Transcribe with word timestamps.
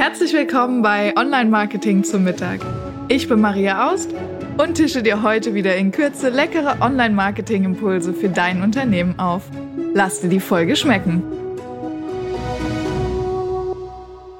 Herzlich 0.00 0.32
willkommen 0.32 0.80
bei 0.80 1.14
Online 1.14 1.50
Marketing 1.50 2.04
zum 2.04 2.24
Mittag. 2.24 2.60
Ich 3.08 3.28
bin 3.28 3.38
Maria 3.38 3.92
Aust 3.92 4.08
und 4.56 4.76
tische 4.76 5.02
dir 5.02 5.22
heute 5.22 5.52
wieder 5.52 5.76
in 5.76 5.92
Kürze 5.92 6.30
leckere 6.30 6.80
Online 6.80 7.14
Marketing 7.14 7.64
Impulse 7.64 8.14
für 8.14 8.30
dein 8.30 8.62
Unternehmen 8.62 9.18
auf. 9.18 9.42
Lass 9.92 10.22
dir 10.22 10.30
die 10.30 10.40
Folge 10.40 10.74
schmecken. 10.74 11.22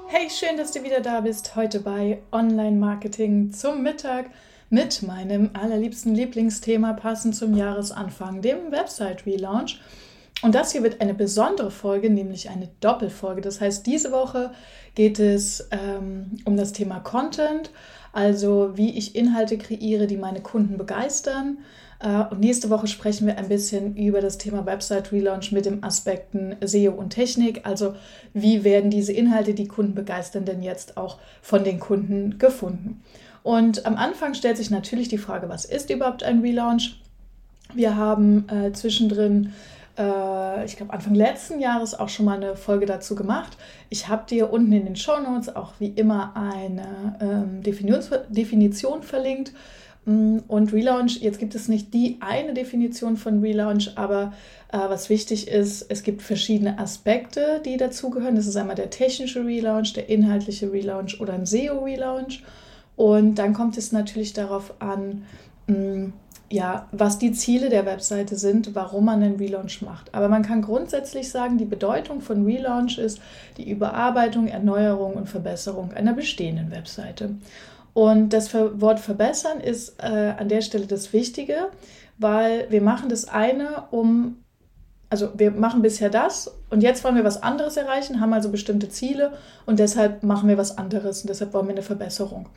Hey, 0.06 0.30
schön, 0.30 0.56
dass 0.56 0.72
du 0.72 0.82
wieder 0.82 1.00
da 1.00 1.20
bist. 1.20 1.54
Heute 1.56 1.80
bei 1.80 2.22
Online 2.32 2.78
Marketing 2.78 3.52
zum 3.52 3.82
Mittag 3.82 4.30
mit 4.70 5.02
meinem 5.02 5.50
allerliebsten 5.52 6.14
Lieblingsthema 6.14 6.94
passend 6.94 7.36
zum 7.36 7.54
Jahresanfang, 7.54 8.40
dem 8.40 8.70
Website 8.72 9.26
Relaunch. 9.26 9.78
Und 10.42 10.54
das 10.54 10.72
hier 10.72 10.82
wird 10.82 11.00
eine 11.00 11.14
besondere 11.14 11.70
Folge, 11.70 12.08
nämlich 12.08 12.48
eine 12.48 12.68
Doppelfolge. 12.80 13.42
Das 13.42 13.60
heißt, 13.60 13.86
diese 13.86 14.10
Woche 14.10 14.52
geht 14.94 15.18
es 15.18 15.68
ähm, 15.70 16.38
um 16.44 16.56
das 16.56 16.72
Thema 16.72 17.00
Content, 17.00 17.70
also 18.12 18.76
wie 18.76 18.96
ich 18.96 19.14
Inhalte 19.14 19.58
kreiere, 19.58 20.06
die 20.06 20.16
meine 20.16 20.40
Kunden 20.40 20.78
begeistern. 20.78 21.58
Äh, 22.00 22.24
und 22.30 22.40
nächste 22.40 22.70
Woche 22.70 22.86
sprechen 22.86 23.26
wir 23.26 23.38
ein 23.38 23.48
bisschen 23.48 23.96
über 23.96 24.20
das 24.20 24.38
Thema 24.38 24.66
Website 24.66 25.12
Relaunch 25.12 25.52
mit 25.52 25.66
den 25.66 25.84
Aspekten 25.84 26.56
SEO 26.60 26.92
und 26.92 27.10
Technik. 27.10 27.66
Also 27.66 27.94
wie 28.32 28.64
werden 28.64 28.90
diese 28.90 29.12
Inhalte, 29.12 29.54
die 29.54 29.68
Kunden 29.68 29.94
begeistern, 29.94 30.44
denn 30.46 30.62
jetzt 30.62 30.96
auch 30.96 31.18
von 31.42 31.64
den 31.64 31.78
Kunden 31.78 32.38
gefunden? 32.38 33.02
Und 33.42 33.86
am 33.86 33.96
Anfang 33.96 34.34
stellt 34.34 34.56
sich 34.56 34.70
natürlich 34.70 35.08
die 35.08 35.18
Frage, 35.18 35.48
was 35.48 35.64
ist 35.64 35.90
überhaupt 35.90 36.22
ein 36.22 36.40
Relaunch? 36.40 37.00
Wir 37.74 37.96
haben 37.96 38.48
äh, 38.48 38.72
zwischendrin 38.72 39.52
äh, 39.98 40.64
ich 40.64 40.76
glaube, 40.76 40.92
Anfang 40.92 41.14
letzten 41.14 41.60
Jahres 41.60 41.98
auch 41.98 42.08
schon 42.08 42.26
mal 42.26 42.36
eine 42.36 42.56
Folge 42.56 42.86
dazu 42.86 43.14
gemacht. 43.14 43.56
Ich 43.88 44.08
habe 44.08 44.24
dir 44.28 44.52
unten 44.52 44.72
in 44.72 44.84
den 44.84 44.96
Show 44.96 45.18
Notes 45.20 45.54
auch 45.54 45.72
wie 45.78 45.88
immer 45.88 46.32
eine 46.36 47.18
ähm, 47.20 47.62
Definition 47.62 49.02
verlinkt. 49.02 49.52
Mm, 50.06 50.38
und 50.48 50.72
Relaunch, 50.72 51.18
jetzt 51.20 51.38
gibt 51.38 51.54
es 51.54 51.68
nicht 51.68 51.92
die 51.92 52.18
eine 52.20 52.54
Definition 52.54 53.16
von 53.16 53.40
Relaunch, 53.40 53.92
aber 53.96 54.32
äh, 54.72 54.78
was 54.78 55.10
wichtig 55.10 55.48
ist, 55.48 55.86
es 55.90 56.02
gibt 56.02 56.22
verschiedene 56.22 56.78
Aspekte, 56.78 57.60
die 57.64 57.76
dazugehören. 57.76 58.36
Das 58.36 58.46
ist 58.46 58.56
einmal 58.56 58.76
der 58.76 58.90
technische 58.90 59.44
Relaunch, 59.44 59.92
der 59.92 60.08
inhaltliche 60.08 60.72
Relaunch 60.72 61.20
oder 61.20 61.34
ein 61.34 61.46
SEO-Relaunch. 61.46 62.42
Und 62.96 63.36
dann 63.36 63.54
kommt 63.54 63.76
es 63.78 63.92
natürlich 63.92 64.32
darauf 64.32 64.74
an, 64.80 65.24
mh, 65.66 65.76
mm, 65.76 66.12
ja, 66.52 66.88
was 66.90 67.18
die 67.18 67.30
Ziele 67.30 67.68
der 67.68 67.86
Webseite 67.86 68.36
sind, 68.36 68.74
warum 68.74 69.04
man 69.04 69.22
einen 69.22 69.36
Relaunch 69.36 69.82
macht. 69.82 70.12
Aber 70.14 70.28
man 70.28 70.42
kann 70.42 70.62
grundsätzlich 70.62 71.30
sagen, 71.30 71.58
die 71.58 71.64
Bedeutung 71.64 72.20
von 72.20 72.44
Relaunch 72.44 72.98
ist 72.98 73.20
die 73.56 73.70
Überarbeitung, 73.70 74.48
Erneuerung 74.48 75.14
und 75.14 75.28
Verbesserung 75.28 75.92
einer 75.92 76.12
bestehenden 76.12 76.72
Webseite. 76.72 77.36
Und 77.94 78.32
das 78.32 78.52
Wort 78.52 78.98
verbessern 78.98 79.60
ist 79.60 80.02
äh, 80.02 80.34
an 80.36 80.48
der 80.48 80.62
Stelle 80.62 80.86
das 80.86 81.12
Wichtige, 81.12 81.68
weil 82.18 82.66
wir 82.68 82.82
machen 82.82 83.08
das 83.08 83.28
eine, 83.28 83.84
um 83.92 84.36
also 85.10 85.30
wir 85.34 85.50
machen 85.50 85.82
bisher 85.82 86.08
das 86.08 86.56
und 86.70 86.82
jetzt 86.82 87.02
wollen 87.02 87.16
wir 87.16 87.24
was 87.24 87.42
anderes 87.42 87.76
erreichen, 87.76 88.20
haben 88.20 88.32
also 88.32 88.50
bestimmte 88.50 88.88
Ziele 88.88 89.32
und 89.66 89.80
deshalb 89.80 90.22
machen 90.22 90.48
wir 90.48 90.56
was 90.56 90.78
anderes 90.78 91.22
und 91.22 91.30
deshalb 91.30 91.52
wollen 91.52 91.66
wir 91.66 91.74
eine 91.74 91.82
Verbesserung. 91.82 92.48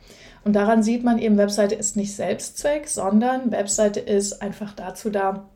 Und 0.44 0.54
daran 0.54 0.82
sieht 0.82 1.02
man 1.02 1.18
eben, 1.18 1.36
Webseite 1.36 1.74
ist 1.74 1.96
nicht 1.96 2.14
Selbstzweck, 2.14 2.88
sondern 2.88 3.50
Webseite 3.50 3.98
ist 3.98 4.40
einfach 4.40 4.72
dazu 4.72 5.10
da, 5.10 5.48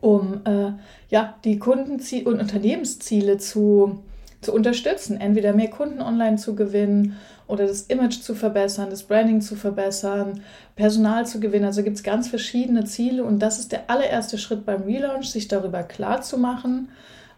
um 0.00 0.42
äh, 0.44 0.72
ja, 1.08 1.36
die 1.44 1.58
Kundenziele 1.58 2.28
und 2.28 2.40
Unternehmensziele 2.40 3.38
zu, 3.38 4.02
zu 4.42 4.52
unterstützen. 4.52 5.18
Entweder 5.18 5.54
mehr 5.54 5.70
Kunden 5.70 6.02
online 6.02 6.36
zu 6.36 6.54
gewinnen 6.54 7.16
oder 7.48 7.66
das 7.66 7.82
Image 7.82 8.20
zu 8.20 8.34
verbessern, 8.34 8.90
das 8.90 9.02
Branding 9.02 9.40
zu 9.40 9.56
verbessern, 9.56 10.42
Personal 10.76 11.26
zu 11.26 11.40
gewinnen. 11.40 11.64
Also 11.64 11.82
gibt 11.82 11.96
es 11.96 12.02
ganz 12.02 12.28
verschiedene 12.28 12.84
Ziele 12.84 13.24
und 13.24 13.40
das 13.40 13.58
ist 13.58 13.72
der 13.72 13.90
allererste 13.90 14.38
Schritt 14.38 14.64
beim 14.64 14.82
Relaunch, 14.82 15.30
sich 15.30 15.48
darüber 15.48 15.82
klar 15.82 16.22
zu 16.22 16.38
machen, 16.38 16.90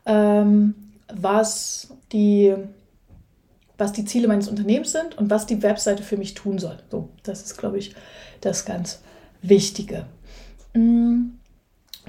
ähm, 0.04 0.74
was, 1.14 1.94
die, 2.12 2.54
was 3.78 3.92
die 3.92 4.04
Ziele 4.04 4.28
meines 4.28 4.48
Unternehmens 4.48 4.92
sind 4.92 5.16
und 5.16 5.30
was 5.30 5.46
die 5.46 5.62
Webseite 5.62 6.02
für 6.02 6.16
mich 6.16 6.34
tun 6.34 6.58
soll. 6.58 6.78
So, 6.90 7.08
das 7.22 7.42
ist, 7.42 7.56
glaube 7.56 7.78
ich, 7.78 7.94
das 8.40 8.64
ganz 8.64 9.00
Wichtige. 9.42 10.04
Mhm. 10.74 11.39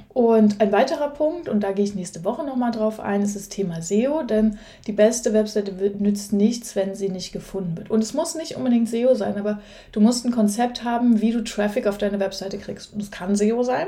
Und 0.10 0.60
ein 0.60 0.72
weiterer 0.72 1.10
Punkt, 1.10 1.48
und 1.48 1.62
da 1.62 1.72
gehe 1.72 1.86
ich 1.86 1.96
nächste 1.96 2.26
Woche 2.26 2.44
nochmal 2.44 2.72
drauf 2.72 3.00
ein, 3.00 3.22
ist 3.22 3.36
das 3.36 3.48
Thema 3.48 3.82
SEO, 3.82 4.24
denn 4.24 4.58
die 4.86 4.92
beste 4.92 5.34
Webseite 5.34 5.72
nützt 6.00 6.34
nichts, 6.34 6.76
wenn 6.76 6.96
sie 6.96 7.10
nicht 7.10 7.32
gefunden 7.32 7.78
wird. 7.78 7.90
Und 7.90 8.04
es 8.04 8.14
muss 8.14 8.36
nicht 8.36 8.58
unbedingt 8.58 8.90
SEO 8.90 9.16
sein, 9.16 9.38
aber 9.38 9.62
du 9.92 10.02
musst 10.02 10.26
ein 10.26 10.32
Konzept 10.32 10.84
haben, 10.84 11.22
wie 11.22 11.32
du 11.32 11.44
Traffic 11.44 11.88
auf 11.88 11.98
deine 11.98 12.20
Webseite 12.20 12.58
kriegst. 12.58 12.94
Und 12.94 13.02
es 13.02 13.12
kann 13.12 13.36
SEO 13.36 13.64
sein, 13.64 13.88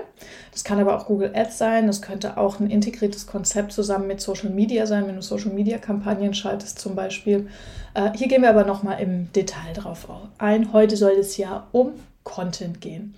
das 0.51 0.63
kann 0.63 0.79
aber 0.79 0.97
auch 0.97 1.07
Google 1.07 1.31
Ads 1.35 1.57
sein, 1.57 1.87
das 1.87 2.01
könnte 2.01 2.37
auch 2.37 2.59
ein 2.59 2.69
integriertes 2.69 3.27
Konzept 3.27 3.73
zusammen 3.73 4.07
mit 4.07 4.21
Social 4.21 4.49
Media 4.49 4.85
sein, 4.85 5.07
wenn 5.07 5.15
du 5.15 5.21
Social 5.21 5.51
Media 5.51 5.77
Kampagnen 5.77 6.33
schaltest 6.33 6.79
zum 6.79 6.95
Beispiel. 6.95 7.47
Äh, 7.93 8.11
hier 8.15 8.27
gehen 8.27 8.41
wir 8.41 8.49
aber 8.49 8.63
nochmal 8.63 9.01
im 9.01 9.31
Detail 9.33 9.73
drauf 9.73 10.07
ein. 10.37 10.73
Heute 10.73 10.95
soll 10.95 11.13
es 11.19 11.37
ja 11.37 11.67
um 11.71 11.91
Content 12.23 12.79
gehen 12.79 13.13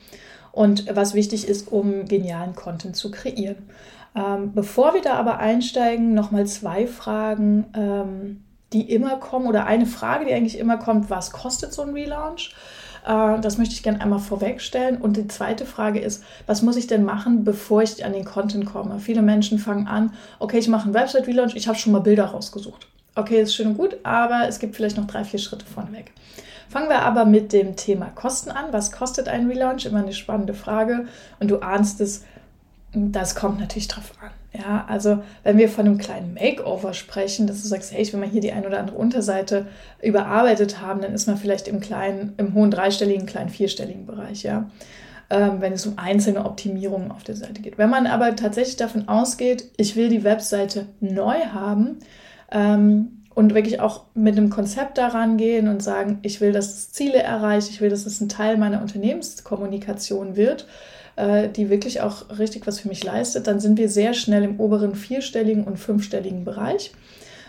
und 0.55 0.95
was 0.95 1.13
wichtig 1.13 1.47
ist, 1.47 1.71
um 1.71 2.05
genialen 2.05 2.55
Content 2.55 2.95
zu 2.95 3.11
kreieren. 3.11 3.57
Ähm, 4.15 4.53
bevor 4.53 4.93
wir 4.93 5.01
da 5.01 5.15
aber 5.15 5.39
einsteigen, 5.39 6.13
nochmal 6.13 6.47
zwei 6.47 6.87
Fragen, 6.87 7.65
ähm, 7.75 8.43
die 8.71 8.89
immer 8.89 9.17
kommen 9.17 9.47
oder 9.47 9.65
eine 9.65 9.85
Frage, 9.85 10.25
die 10.25 10.33
eigentlich 10.33 10.57
immer 10.57 10.77
kommt, 10.77 11.09
was 11.09 11.31
kostet 11.31 11.73
so 11.73 11.81
ein 11.81 11.89
Relaunch? 11.89 12.55
Äh, 13.05 13.41
das 13.41 13.57
möchte 13.57 13.75
ich 13.75 13.83
gerne 13.83 13.99
einmal 13.99 14.19
vorwegstellen. 14.19 15.01
Und 15.01 15.17
die 15.17 15.27
zweite 15.27 15.65
Frage 15.65 15.99
ist, 15.99 16.23
was 16.47 16.61
muss 16.61 16.77
ich 16.77 16.87
denn 16.87 17.03
machen, 17.03 17.43
bevor 17.43 17.83
ich 17.83 18.05
an 18.05 18.13
den 18.13 18.23
Content 18.23 18.65
komme? 18.65 18.99
Viele 18.99 19.21
Menschen 19.21 19.59
fangen 19.59 19.87
an, 19.87 20.13
okay, 20.39 20.59
ich 20.59 20.69
mache 20.69 20.85
einen 20.85 20.93
Website-Relaunch, 20.93 21.55
ich 21.55 21.67
habe 21.67 21.77
schon 21.77 21.91
mal 21.91 21.99
Bilder 21.99 22.25
rausgesucht. 22.25 22.87
Okay, 23.15 23.41
ist 23.41 23.55
schön 23.55 23.67
und 23.67 23.77
gut, 23.77 23.97
aber 24.03 24.47
es 24.47 24.59
gibt 24.59 24.77
vielleicht 24.77 24.95
noch 24.95 25.07
drei, 25.07 25.25
vier 25.25 25.39
Schritte 25.39 25.65
von 25.65 25.91
weg. 25.91 26.13
Fangen 26.69 26.89
wir 26.89 27.01
aber 27.01 27.25
mit 27.25 27.53
dem 27.53 27.75
Thema 27.75 28.07
Kosten 28.07 28.51
an. 28.51 28.65
Was 28.71 28.91
kostet 28.91 29.27
ein 29.27 29.47
Relaunch? 29.47 29.85
Immer 29.85 29.99
eine 29.99 30.13
spannende 30.13 30.53
Frage. 30.53 31.05
Und 31.39 31.51
du 31.51 31.59
ahnst 31.59 32.01
es, 32.01 32.23
das 32.93 33.35
kommt 33.35 33.59
natürlich 33.59 33.87
drauf 33.87 34.11
an. 34.21 34.31
Ja, 34.53 34.85
also 34.87 35.21
wenn 35.43 35.57
wir 35.57 35.67
von 35.67 35.85
einem 35.85 35.97
kleinen 35.97 36.33
Makeover 36.33 36.93
sprechen, 36.93 37.45
dass 37.45 37.61
du 37.61 37.67
sagst, 37.67 37.91
hey, 37.91 38.11
will 38.11 38.19
mal 38.19 38.29
hier 38.29 38.41
die 38.41 38.53
ein 38.53 38.65
oder 38.65 38.79
andere 38.79 38.97
Unterseite 38.97 39.67
überarbeitet 40.01 40.81
haben, 40.81 41.01
dann 41.01 41.13
ist 41.13 41.27
man 41.27 41.37
vielleicht 41.37 41.67
im 41.67 41.81
kleinen, 41.81 42.33
im 42.37 42.53
hohen 42.53 42.71
dreistelligen, 42.71 43.25
kleinen 43.25 43.49
vierstelligen 43.49 44.05
Bereich, 44.05 44.43
ja. 44.43 44.69
Ähm, 45.29 45.59
wenn 45.59 45.73
es 45.73 45.87
um 45.87 45.97
einzelne 45.97 46.45
Optimierungen 46.45 47.11
auf 47.11 47.23
der 47.23 47.35
Seite 47.35 47.61
geht. 47.61 47.79
Wenn 47.79 47.89
man 47.89 48.05
aber 48.05 48.35
tatsächlich 48.35 48.75
davon 48.75 49.07
ausgeht, 49.07 49.71
ich 49.75 49.95
will 49.95 50.07
die 50.07 50.23
Webseite 50.23 50.85
neu 50.99 51.47
haben, 51.51 51.97
ähm, 52.51 53.14
und 53.35 53.53
wirklich 53.53 53.81
auch 53.81 54.05
mit 54.15 54.37
einem 54.37 54.49
Konzept 54.49 54.97
daran 54.97 55.37
gehen 55.37 55.67
und 55.67 55.83
sagen, 55.83 56.19
ich 56.21 56.41
will, 56.41 56.53
dass 56.53 56.73
es 56.73 56.91
Ziele 56.91 57.21
erreicht, 57.21 57.69
ich 57.69 57.81
will, 57.81 57.89
dass 57.89 58.05
es 58.05 58.21
ein 58.21 58.29
Teil 58.29 58.57
meiner 58.57 58.81
Unternehmenskommunikation 58.81 60.37
wird, 60.37 60.65
äh, 61.17 61.49
die 61.49 61.69
wirklich 61.69 61.99
auch 61.99 62.37
richtig 62.39 62.65
was 62.65 62.79
für 62.79 62.87
mich 62.87 63.03
leistet, 63.03 63.45
dann 63.47 63.59
sind 63.59 63.77
wir 63.77 63.89
sehr 63.89 64.13
schnell 64.13 64.43
im 64.43 64.59
oberen 64.59 64.95
vierstelligen 64.95 65.65
und 65.65 65.77
fünfstelligen 65.77 66.45
Bereich. 66.45 66.93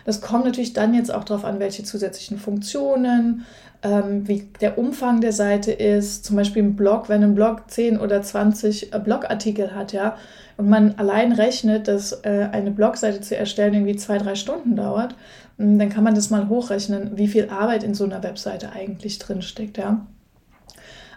Das 0.07 0.21
kommt 0.21 0.45
natürlich 0.45 0.73
dann 0.73 0.95
jetzt 0.95 1.13
auch 1.13 1.25
darauf 1.25 1.45
an, 1.45 1.59
welche 1.59 1.83
zusätzlichen 1.83 2.39
Funktionen, 2.39 3.45
ähm, 3.83 4.27
wie 4.29 4.49
der 4.61 4.79
Umfang 4.79 5.21
der 5.21 5.33
Seite 5.33 5.73
ist. 5.73 6.25
Zum 6.25 6.37
Beispiel 6.37 6.63
ein 6.63 6.77
Blog, 6.77 7.09
wenn 7.09 7.25
ein 7.25 7.35
Blog 7.35 7.65
10 7.67 7.99
oder 7.99 8.23
20 8.23 8.95
äh, 8.95 8.99
Blogartikel 9.01 9.75
hat, 9.75 9.93
ja, 9.93 10.17
und 10.57 10.69
man 10.69 10.95
allein 10.97 11.33
rechnet, 11.33 11.89
dass 11.89 12.13
äh, 12.25 12.49
eine 12.53 12.71
Blogseite 12.71 13.21
zu 13.21 13.37
erstellen 13.37 13.75
irgendwie 13.75 13.97
zwei, 13.97 14.19
drei 14.19 14.37
Stunden 14.37 14.77
dauert, 14.77 15.17
hm, 15.59 15.79
dann 15.79 15.89
kann 15.89 16.05
man 16.05 16.15
das 16.15 16.31
mal 16.31 16.49
hochrechnen, 16.49 17.19
wie 17.19 17.27
viel 17.27 17.49
Arbeit 17.51 17.83
in 17.83 17.95
so 17.95 18.05
einer 18.05 18.23
Webseite 18.23 18.71
eigentlich 18.73 19.19
drinsteckt, 19.19 19.77
ja. 19.77 20.07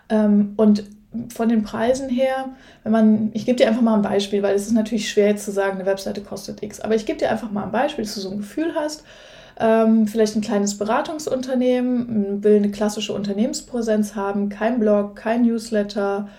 Ähm, 0.10 0.54
und 0.58 0.84
von 1.34 1.50
den 1.50 1.64
Preisen 1.64 2.08
her, 2.08 2.50
wenn 2.84 2.92
man, 2.92 3.30
ich 3.34 3.46
gebe 3.46 3.58
dir 3.58 3.68
einfach 3.68 3.82
mal 3.82 3.96
ein 3.96 4.02
Beispiel, 4.02 4.44
weil 4.44 4.56
es 4.56 4.68
ist 4.68 4.74
natürlich 4.74 5.10
schwer 5.10 5.30
jetzt 5.30 5.46
zu 5.46 5.52
sagen, 5.52 5.78
eine 5.78 5.86
Webseite 5.86 6.22
kostet 6.22 6.62
X, 6.62 6.80
aber 6.80 6.96
ich 6.96 7.06
gebe 7.06 7.18
dir 7.18 7.32
einfach 7.32 7.50
mal 7.52 7.64
ein 7.64 7.72
Beispiel, 7.72 8.06
dass 8.06 8.14
du 8.16 8.22
so 8.22 8.30
ein 8.30 8.38
Gefühl 8.38 8.74
hast, 8.76 9.04
ähm, 9.60 10.08
vielleicht 10.08 10.36
ein 10.36 10.42
kleines 10.42 10.78
Beratungsunternehmen, 10.78 12.44
will 12.44 12.58
eine 12.58 12.72
klassische 12.72 13.14
Unternehmenspräsenz 13.14 14.16
haben, 14.16 14.50
kein 14.50 14.80
Blog, 14.80 15.16
kein 15.16 15.42
Newsletter, 15.42 16.30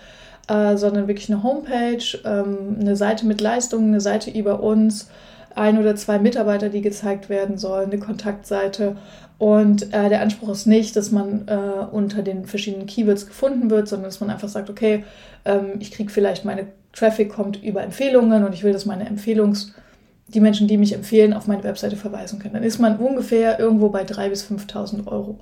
äh, 0.47 0.77
sondern 0.77 1.07
wirklich 1.07 1.31
eine 1.31 1.43
Homepage, 1.43 2.03
ähm, 2.25 2.77
eine 2.79 2.95
Seite 2.95 3.25
mit 3.25 3.41
Leistungen, 3.41 3.89
eine 3.89 4.01
Seite 4.01 4.31
über 4.31 4.61
uns, 4.61 5.09
ein 5.55 5.77
oder 5.77 5.95
zwei 5.95 6.19
Mitarbeiter, 6.19 6.69
die 6.69 6.81
gezeigt 6.81 7.29
werden 7.29 7.57
sollen, 7.57 7.91
eine 7.91 7.99
Kontaktseite. 7.99 8.95
Und 9.37 9.93
äh, 9.93 10.09
der 10.09 10.21
Anspruch 10.21 10.49
ist 10.49 10.67
nicht, 10.67 10.95
dass 10.95 11.11
man 11.11 11.47
äh, 11.47 11.85
unter 11.91 12.21
den 12.21 12.45
verschiedenen 12.45 12.85
Keywords 12.85 13.27
gefunden 13.27 13.69
wird, 13.69 13.87
sondern 13.87 14.09
dass 14.09 14.19
man 14.19 14.29
einfach 14.29 14.49
sagt, 14.49 14.69
okay, 14.69 15.03
ähm, 15.45 15.73
ich 15.79 15.91
kriege 15.91 16.11
vielleicht 16.11 16.45
meine 16.45 16.67
Traffic 16.93 17.29
kommt 17.31 17.63
über 17.63 17.81
Empfehlungen 17.81 18.43
und 18.43 18.53
ich 18.53 18.63
will, 18.63 18.73
dass 18.73 18.85
meine 18.85 19.07
Empfehlungs 19.07 19.73
die 20.27 20.39
Menschen, 20.39 20.67
die 20.67 20.77
mich 20.77 20.93
empfehlen, 20.93 21.33
auf 21.33 21.47
meine 21.47 21.63
Webseite 21.63 21.95
verweisen 21.95 22.39
können. 22.39 22.53
Dann 22.53 22.63
ist 22.63 22.79
man 22.79 22.97
ungefähr 22.97 23.59
irgendwo 23.59 23.89
bei 23.89 24.03
3.000 24.03 24.29
bis 24.29 24.49
5.000 24.49 25.07
Euro. 25.07 25.39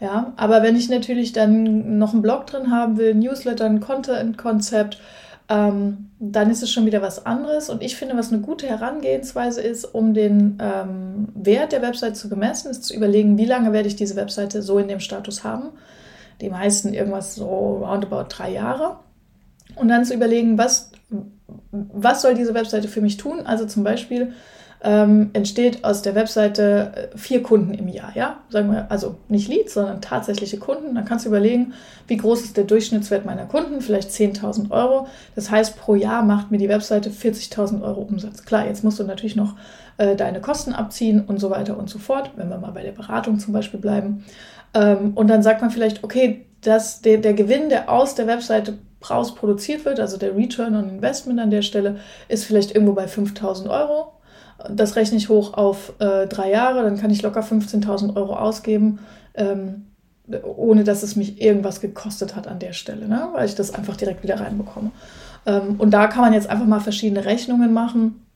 Ja, 0.00 0.32
aber 0.36 0.62
wenn 0.62 0.76
ich 0.76 0.88
natürlich 0.88 1.32
dann 1.32 1.98
noch 1.98 2.12
einen 2.12 2.22
Blog 2.22 2.46
drin 2.46 2.70
haben 2.70 2.96
will, 2.96 3.14
Newsletter, 3.14 3.66
ein 3.66 3.80
Content-Konzept, 3.80 4.98
ähm, 5.50 6.10
dann 6.20 6.48
ist 6.48 6.62
es 6.62 6.70
schon 6.70 6.86
wieder 6.86 7.02
was 7.02 7.26
anderes. 7.26 7.68
Und 7.68 7.82
ich 7.82 7.96
finde, 7.96 8.16
was 8.16 8.32
eine 8.32 8.40
gute 8.40 8.68
Herangehensweise 8.68 9.60
ist, 9.60 9.84
um 9.84 10.14
den 10.14 10.58
ähm, 10.62 11.28
Wert 11.34 11.72
der 11.72 11.82
Webseite 11.82 12.14
zu 12.14 12.28
bemessen, 12.28 12.70
ist 12.70 12.84
zu 12.84 12.94
überlegen, 12.94 13.36
wie 13.36 13.46
lange 13.46 13.72
werde 13.72 13.88
ich 13.88 13.96
diese 13.96 14.14
Webseite 14.14 14.62
so 14.62 14.78
in 14.78 14.86
dem 14.86 15.00
Status 15.00 15.42
haben. 15.42 15.70
Die 16.40 16.48
meisten 16.48 16.94
irgendwas 16.94 17.34
so 17.34 17.82
roundabout 17.84 18.26
drei 18.28 18.52
Jahre. 18.52 19.00
Und 19.74 19.88
dann 19.88 20.04
zu 20.04 20.14
überlegen, 20.14 20.56
was, 20.56 20.92
was 21.72 22.22
soll 22.22 22.34
diese 22.34 22.54
Webseite 22.54 22.86
für 22.86 23.00
mich 23.00 23.16
tun? 23.16 23.40
Also 23.44 23.66
zum 23.66 23.82
Beispiel, 23.82 24.32
ähm, 24.82 25.30
entsteht 25.34 25.84
aus 25.84 26.00
der 26.00 26.14
Webseite 26.14 27.10
äh, 27.12 27.18
vier 27.18 27.42
Kunden 27.42 27.74
im 27.74 27.88
Jahr, 27.88 28.12
ja? 28.14 28.40
Sagen 28.48 28.72
wir, 28.72 28.90
also 28.90 29.16
nicht 29.28 29.48
Leads, 29.48 29.74
sondern 29.74 30.00
tatsächliche 30.00 30.58
Kunden. 30.58 30.94
Dann 30.94 31.04
kannst 31.04 31.26
du 31.26 31.28
überlegen, 31.28 31.74
wie 32.06 32.16
groß 32.16 32.42
ist 32.42 32.56
der 32.56 32.64
Durchschnittswert 32.64 33.26
meiner 33.26 33.44
Kunden? 33.44 33.82
Vielleicht 33.82 34.10
10.000 34.10 34.70
Euro. 34.70 35.06
Das 35.34 35.50
heißt, 35.50 35.78
pro 35.78 35.94
Jahr 35.94 36.22
macht 36.22 36.50
mir 36.50 36.56
die 36.56 36.68
Webseite 36.70 37.10
40.000 37.10 37.82
Euro 37.82 38.00
Umsatz. 38.00 38.44
Klar, 38.44 38.66
jetzt 38.66 38.82
musst 38.82 38.98
du 38.98 39.04
natürlich 39.04 39.36
noch 39.36 39.54
äh, 39.98 40.16
deine 40.16 40.40
Kosten 40.40 40.72
abziehen 40.72 41.22
und 41.26 41.38
so 41.40 41.50
weiter 41.50 41.76
und 41.76 41.90
so 41.90 41.98
fort, 41.98 42.30
wenn 42.36 42.48
wir 42.48 42.56
mal 42.56 42.72
bei 42.72 42.82
der 42.82 42.92
Beratung 42.92 43.38
zum 43.38 43.52
Beispiel 43.52 43.80
bleiben. 43.80 44.24
Ähm, 44.72 45.12
und 45.14 45.28
dann 45.28 45.42
sagt 45.42 45.60
man 45.60 45.70
vielleicht, 45.70 46.04
okay, 46.04 46.46
dass 46.62 47.02
der, 47.02 47.18
der 47.18 47.34
Gewinn, 47.34 47.68
der 47.68 47.90
aus 47.90 48.14
der 48.14 48.26
Webseite 48.26 48.78
raus 49.08 49.34
produziert 49.34 49.84
wird, 49.84 50.00
also 50.00 50.16
der 50.16 50.36
Return 50.36 50.74
on 50.74 50.88
Investment 50.88 51.38
an 51.38 51.50
der 51.50 51.62
Stelle, 51.62 51.96
ist 52.28 52.44
vielleicht 52.44 52.74
irgendwo 52.74 52.94
bei 52.94 53.08
5000 53.08 53.68
Euro 53.68 54.12
das 54.68 54.96
rechne 54.96 55.18
ich 55.18 55.28
hoch 55.28 55.54
auf 55.54 55.92
äh, 55.98 56.26
drei 56.26 56.50
Jahre, 56.50 56.82
dann 56.82 56.98
kann 56.98 57.10
ich 57.10 57.22
locker 57.22 57.40
15.000 57.40 58.16
Euro 58.16 58.36
ausgeben, 58.36 58.98
ähm, 59.34 59.86
ohne 60.42 60.84
dass 60.84 61.02
es 61.02 61.16
mich 61.16 61.40
irgendwas 61.40 61.80
gekostet 61.80 62.36
hat 62.36 62.46
an 62.46 62.58
der 62.58 62.72
Stelle, 62.72 63.08
ne? 63.08 63.28
weil 63.32 63.46
ich 63.46 63.54
das 63.54 63.74
einfach 63.74 63.96
direkt 63.96 64.22
wieder 64.22 64.40
reinbekomme. 64.40 64.90
Ähm, 65.46 65.76
und 65.78 65.92
da 65.92 66.06
kann 66.06 66.22
man 66.22 66.32
jetzt 66.32 66.48
einfach 66.48 66.66
mal 66.66 66.80
verschiedene 66.80 67.24
Rechnungen 67.24 67.72
machen, 67.72 68.26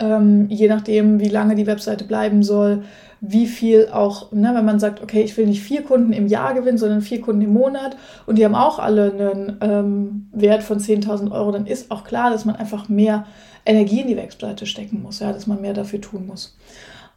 ähm, 0.00 0.46
je 0.48 0.68
nachdem, 0.68 1.20
wie 1.20 1.28
lange 1.28 1.54
die 1.54 1.66
Webseite 1.66 2.04
bleiben 2.04 2.42
soll, 2.42 2.84
wie 3.20 3.46
viel 3.46 3.88
auch, 3.92 4.32
ne, 4.32 4.52
wenn 4.54 4.64
man 4.64 4.80
sagt, 4.80 5.00
okay, 5.00 5.22
ich 5.22 5.36
will 5.36 5.46
nicht 5.46 5.62
vier 5.62 5.82
Kunden 5.82 6.12
im 6.12 6.26
Jahr 6.26 6.54
gewinnen, 6.54 6.78
sondern 6.78 7.02
vier 7.02 7.20
Kunden 7.20 7.42
im 7.42 7.52
Monat 7.52 7.96
und 8.26 8.36
die 8.36 8.44
haben 8.44 8.56
auch 8.56 8.80
alle 8.80 9.12
einen 9.12 9.56
ähm, 9.60 10.28
Wert 10.32 10.64
von 10.64 10.78
10.000 10.78 11.30
Euro, 11.30 11.52
dann 11.52 11.66
ist 11.66 11.90
auch 11.90 12.02
klar, 12.02 12.30
dass 12.30 12.44
man 12.44 12.56
einfach 12.56 12.88
mehr 12.88 13.24
Energie 13.64 14.00
in 14.00 14.08
die 14.08 14.16
Webseite 14.16 14.66
stecken 14.66 15.02
muss, 15.02 15.20
ja, 15.20 15.32
dass 15.32 15.46
man 15.46 15.60
mehr 15.60 15.72
dafür 15.72 16.00
tun 16.00 16.26
muss. 16.26 16.56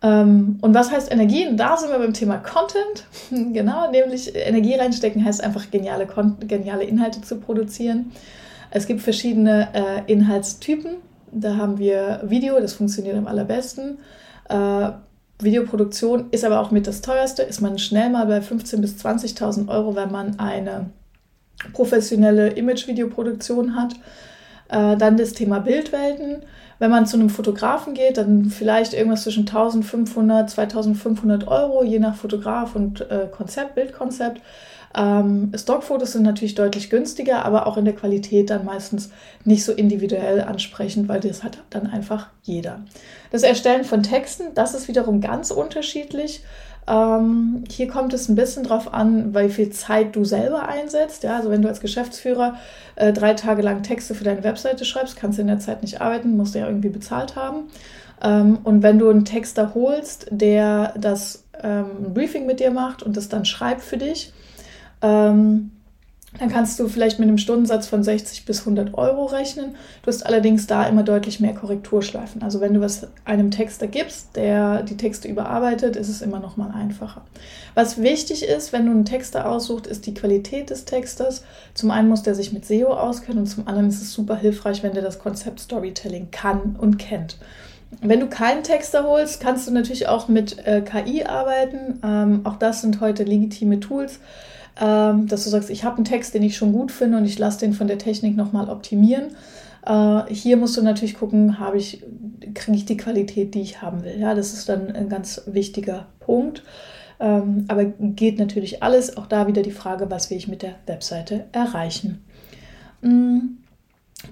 Ähm, 0.04 0.60
und 0.62 0.76
was 0.76 0.92
heißt 0.92 1.12
Energie? 1.12 1.48
Und 1.48 1.58
da 1.58 1.78
sind 1.78 1.90
wir 1.90 1.98
beim 1.98 2.14
Thema 2.14 2.38
Content. 2.38 3.06
genau, 3.54 3.90
nämlich 3.90 4.36
Energie 4.36 4.76
reinstecken 4.76 5.26
heißt 5.26 5.44
einfach 5.44 5.72
geniale, 5.72 6.08
geniale 6.42 6.84
Inhalte 6.84 7.22
zu 7.22 7.40
produzieren. 7.40 8.12
Es 8.70 8.86
gibt 8.86 9.02
verschiedene 9.02 9.70
äh, 9.74 10.12
Inhaltstypen. 10.12 10.98
Da 11.32 11.58
haben 11.58 11.78
wir 11.78 12.22
Video, 12.24 12.60
das 12.60 12.74
funktioniert 12.74 13.18
am 13.18 13.28
allerbesten. 13.28 14.00
Äh, 14.50 14.90
Videoproduktion 15.40 16.30
ist 16.32 16.46
aber 16.46 16.60
auch 16.60 16.72
mit 16.72 16.88
das 16.88 17.02
teuerste. 17.02 17.44
Ist 17.44 17.62
man 17.62 17.78
schnell 17.78 18.10
mal 18.10 18.26
bei 18.26 18.40
15.000 18.40 18.82
bis 18.82 18.96
20.000 19.06 19.68
Euro, 19.68 19.96
wenn 19.96 20.12
man 20.12 20.40
eine 20.40 20.90
professionelle 21.74 22.50
Image-Videoproduktion 22.50 23.76
hat. 23.76 23.94
Äh, 24.70 24.98
dann 24.98 25.18
das 25.18 25.34
Thema 25.34 25.60
Bildwelten. 25.60 26.44
Wenn 26.80 26.92
man 26.92 27.06
zu 27.06 27.18
einem 27.18 27.30
Fotografen 27.30 27.94
geht, 27.94 28.18
dann 28.18 28.46
vielleicht 28.46 28.94
irgendwas 28.94 29.24
zwischen 29.24 29.48
1500, 29.48 30.50
2500 30.50 31.48
Euro, 31.48 31.84
je 31.84 32.00
nach 32.00 32.16
Fotograf 32.16 32.76
und 32.76 33.02
äh, 33.10 33.28
Konzept, 33.32 33.76
Bildkonzept. 33.76 34.42
Ähm, 34.96 35.52
Stockfotos 35.56 36.14
sind 36.14 36.24
natürlich 36.24 36.56
deutlich 36.56 36.90
günstiger, 36.90 37.44
aber 37.44 37.68
auch 37.68 37.78
in 37.78 37.86
der 37.86 37.96
Qualität 37.96 38.50
dann 38.50 38.64
meistens 38.64 39.10
nicht 39.44 39.66
so 39.66 39.74
individuell 39.74 40.42
ansprechend, 40.42 41.10
weil 41.10 41.20
das 41.20 41.44
hat 41.44 41.62
dann 41.70 41.88
einfach 41.88 42.30
jeder. 42.44 42.80
Das 43.32 43.44
Erstellen 43.44 43.84
von 43.84 44.04
Texten, 44.04 44.54
das 44.54 44.74
ist 44.74 44.88
wiederum 44.88 45.20
ganz 45.20 45.52
unterschiedlich. 45.52 46.44
Ähm, 46.88 47.64
hier 47.70 47.88
kommt 47.88 48.14
es 48.14 48.30
ein 48.30 48.36
bisschen 48.36 48.64
drauf 48.64 48.94
an, 48.94 49.36
wie 49.36 49.50
viel 49.50 49.72
Zeit 49.72 50.16
du 50.16 50.24
selber 50.24 50.70
einsetzt. 50.70 51.24
Ja, 51.24 51.38
also 51.38 51.50
wenn 51.50 51.62
du 51.62 51.68
als 51.68 51.82
Geschäftsführer 51.82 52.56
äh, 52.96 53.12
drei 53.12 53.34
Tage 53.34 53.64
lang 53.64 53.84
Texte 53.84 54.16
für 54.16 54.24
deine 54.24 54.44
Webseite 54.44 54.86
schreibst, 54.86 55.18
kannst 55.18 55.38
du 55.38 55.42
in 55.42 55.48
der 55.48 55.60
Zeit 55.60 55.82
nicht 55.82 56.00
arbeiten, 56.00 56.38
musst 56.38 56.56
du 56.56 56.60
ja 56.60 56.68
irgendwie 56.68 56.90
bezahlt 56.90 57.36
haben. 57.36 57.64
Ähm, 58.24 58.60
und 58.64 58.82
wenn 58.82 59.00
du 59.00 59.10
einen 59.10 59.26
Texter 59.26 59.74
holst, 59.74 60.28
der 60.30 60.94
das 60.98 61.44
ähm, 61.62 62.14
Briefing 62.14 62.46
mit 62.46 62.62
dir 62.62 62.72
macht 62.72 63.04
und 63.04 63.18
das 63.18 63.28
dann 63.28 63.44
schreibt 63.44 63.82
für 63.82 63.98
dich, 63.98 64.32
ähm, 65.02 65.72
dann 66.40 66.50
kannst 66.50 66.80
du 66.80 66.88
vielleicht 66.88 67.20
mit 67.20 67.28
einem 67.28 67.38
Stundensatz 67.38 67.88
von 67.88 68.04
60 68.04 68.46
bis 68.46 68.60
100 68.60 68.94
Euro 68.96 69.26
rechnen. 69.26 69.76
Du 70.02 70.08
hast 70.08 70.26
allerdings 70.26 70.68
da 70.68 70.86
immer 70.88 71.04
deutlich 71.04 71.40
mehr 71.40 71.54
Korrekturschleifen. 71.54 72.44
Also 72.44 72.60
wenn 72.60 72.74
du 72.74 72.82
was 72.82 73.08
einem 73.24 73.52
Texter 73.52 73.88
gibst, 73.88 74.36
der 74.36 74.84
die 74.84 74.98
Texte 74.98 75.28
überarbeitet, 75.28 75.96
ist 75.96 76.10
es 76.10 76.22
immer 76.22 76.40
noch 76.40 76.58
mal 76.58 76.72
einfacher. 76.72 77.22
Was 77.74 78.02
wichtig 78.02 78.44
ist, 78.44 78.74
wenn 78.74 78.86
du 78.86 78.92
einen 78.92 79.06
Texter 79.06 79.50
aussuchst, 79.50 79.88
ist 79.88 80.06
die 80.06 80.14
Qualität 80.14 80.70
des 80.70 80.86
Texters. 80.86 81.44
Zum 81.74 81.92
einen 81.92 82.10
muss 82.10 82.24
der 82.24 82.36
sich 82.36 82.52
mit 82.52 82.66
SEO 82.66 82.94
auskennen 82.94 83.40
und 83.40 83.48
zum 83.48 83.68
anderen 83.68 83.90
ist 83.90 84.02
es 84.02 84.14
super 84.14 84.36
hilfreich, 84.36 84.84
wenn 84.84 84.94
der 84.94 85.04
das 85.04 85.20
Konzept 85.20 85.60
Storytelling 85.60 86.32
kann 86.32 86.76
und 86.78 86.98
kennt. 86.98 87.38
Wenn 88.02 88.20
du 88.20 88.28
keinen 88.28 88.64
Texter 88.64 89.06
holst, 89.06 89.40
kannst 89.40 89.68
du 89.68 89.72
natürlich 89.72 90.10
auch 90.10 90.28
mit 90.28 90.66
äh, 90.68 90.82
KI 90.82 91.24
arbeiten. 91.24 92.02
Ähm, 92.04 92.42
auch 92.44 92.58
das 92.58 92.82
sind 92.82 93.00
heute 93.00 93.24
legitime 93.24 93.80
Tools 93.80 94.20
ähm, 94.80 95.28
dass 95.28 95.44
du 95.46 95.50
sagst, 95.50 95.70
ich 95.70 95.84
habe 95.84 95.98
einen 95.98 96.06
Text, 96.06 96.34
den 96.34 96.44
ich 96.44 96.58
schon 96.58 96.74
gut 96.74 96.92
finde 96.92 97.18
und 97.18 97.26
ich 97.26 97.40
lasse 97.40 97.60
den 97.60 97.74
von 97.74 97.88
der 97.88 97.98
Technik 97.98 98.36
nochmal 98.36 98.70
optimieren. 98.70 99.36
Äh, 99.86 100.34
hier 100.34 100.58
musst 100.58 100.76
du 100.78 100.82
natürlich 100.82 101.16
gucken, 101.16 101.56
ich, 101.76 102.04
kriege 102.54 102.78
ich 102.78 102.86
die 102.86 102.98
Qualität, 102.98 103.54
die 103.54 103.62
ich 103.62 103.82
haben 103.82 104.04
will. 104.04 104.20
Ja, 104.20 104.34
das 104.34 104.54
ist 104.54 104.68
dann 104.68 104.92
ein 104.92 105.10
ganz 105.10 105.42
wichtiger 105.46 106.08
Punkt. 106.20 106.64
Ähm, 107.20 107.66
aber 107.70 107.86
geht 107.86 108.40
natürlich 108.40 108.84
alles. 108.84 109.16
Auch 109.16 109.28
da 109.28 109.48
wieder 109.48 109.62
die 109.62 109.72
Frage, 109.72 110.12
was 110.12 110.30
will 110.30 110.38
ich 110.38 110.48
mit 110.48 110.62
der 110.62 110.76
Webseite 110.86 111.46
erreichen. 111.52 112.26
Mm. 113.02 113.40